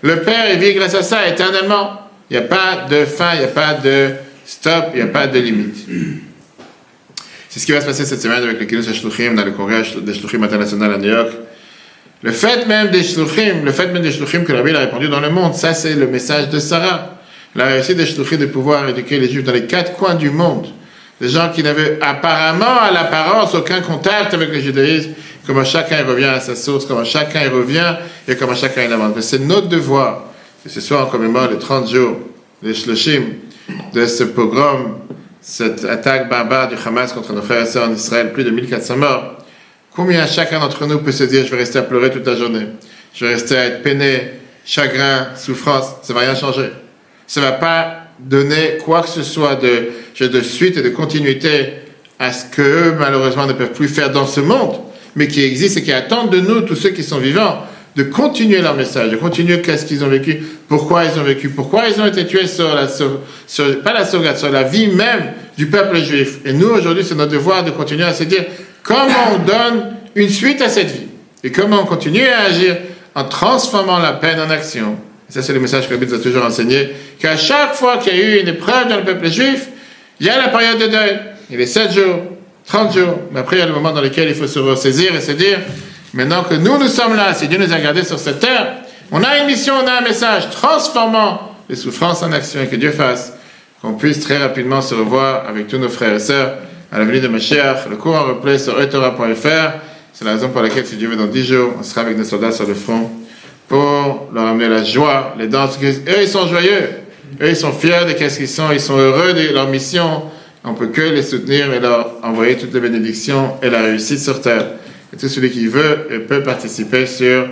[0.01, 2.01] le Père vit grâce à ça éternellement.
[2.29, 4.09] Il n'y a pas de fin, il n'y a pas de
[4.45, 5.77] stop, il n'y a pas de limite.
[7.47, 9.83] C'est ce qui va se passer cette semaine avec le Kinus Shluchim dans le congrès
[10.01, 11.31] des Shluchim international à New York.
[12.21, 15.07] Le fait même des Shluchim, le fait même des Shluchim que la Bible a répandu
[15.07, 17.17] dans le monde, ça c'est le message de Sarah.
[17.55, 20.67] La réussite des Shluchim de pouvoir éduquer les Juifs dans les quatre coins du monde
[21.19, 25.11] des gens qui n'avaient apparemment à l'apparence aucun contact avec le judaïsme,
[25.45, 27.95] comment chacun revient à sa source, comment chacun revient
[28.27, 29.13] et comment chacun il avance.
[29.15, 30.25] Mais c'est notre devoir,
[30.65, 32.17] et ce soir on commémore les 30 jours,
[32.63, 33.23] les shloshim,
[33.93, 34.99] de ce pogrom,
[35.41, 38.97] cette attaque barbare du Hamas contre nos frères et sœurs en Israël, plus de 1400
[38.97, 39.35] morts.
[39.95, 42.67] Combien chacun d'entre nous peut se dire je vais rester à pleurer toute la journée,
[43.13, 44.31] je vais rester à être peiné,
[44.65, 46.69] chagrin, souffrance, ça va rien changer.
[47.27, 51.73] Ça va pas donner quoi que ce soit de, de suite et de continuité
[52.19, 54.75] à ce qu'eux, malheureusement, ne peuvent plus faire dans ce monde,
[55.15, 57.63] mais qui existe et qui attendent de nous, tous ceux qui sont vivants,
[57.95, 61.87] de continuer leur message, de continuer qu'est-ce qu'ils ont vécu, pourquoi ils ont vécu, pourquoi
[61.89, 63.21] ils ont été tués sur la, sur,
[63.83, 66.39] pas la sauvegarde, sur la vie même du peuple juif.
[66.45, 68.45] Et nous, aujourd'hui, c'est notre devoir de continuer à se dire
[68.83, 71.07] comment on donne une suite à cette vie
[71.43, 72.77] et comment on continue à agir
[73.15, 74.97] en transformant la peine en action
[75.29, 78.19] ça c'est le message que la Bible a toujours enseigné, qu'à chaque fois qu'il y
[78.19, 79.67] a eu une épreuve dans le peuple juif,
[80.19, 81.19] il y a la période de deuil.
[81.51, 82.19] Il est 7 jours,
[82.65, 85.15] 30 jours, mais après il y a le moment dans lequel il faut se ressaisir
[85.15, 85.59] et se dire,
[86.13, 88.75] maintenant que nous, nous sommes là, si Dieu nous a gardés sur cette terre,
[89.11, 92.75] on a une mission, on a un message, transformant les souffrances en action et que
[92.75, 93.33] Dieu fasse
[93.81, 96.55] qu'on puisse très rapidement se revoir avec tous nos frères et sœurs
[96.91, 97.87] à la venue de Mashiach.
[97.89, 99.79] Le cours en replay sur etora.fr.
[100.11, 102.25] C'est la raison pour laquelle, si Dieu veut, dans 10 jours, on sera avec nos
[102.25, 103.09] soldats sur le front
[103.69, 105.79] pour leur amener la joie, les danses.
[105.81, 106.89] Eux, ils sont joyeux.
[107.39, 108.71] Eux, ils sont fiers de ce qu'ils sont.
[108.73, 110.23] Ils sont heureux de leur mission.
[110.65, 114.41] On peut que les soutenir et leur envoyer toutes les bénédictions et la réussite sur
[114.41, 114.65] terre.
[115.13, 117.47] Et tout celui qui veut peut participer sur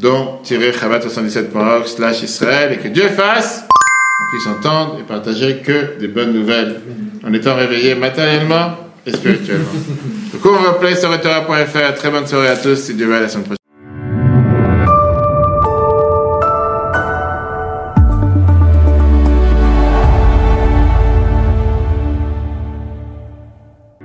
[0.00, 6.32] don-chabat77.org slash Israël et que Dieu fasse qu'on puisse entendre et partager que des bonnes
[6.32, 6.80] nouvelles
[7.26, 9.64] en étant réveillé matériellement et spirituellement.
[10.32, 12.76] Du coup, on replay sur Très bonne soirée à tous.
[12.76, 13.65] Si Dieu veut, à la semaine prochaine.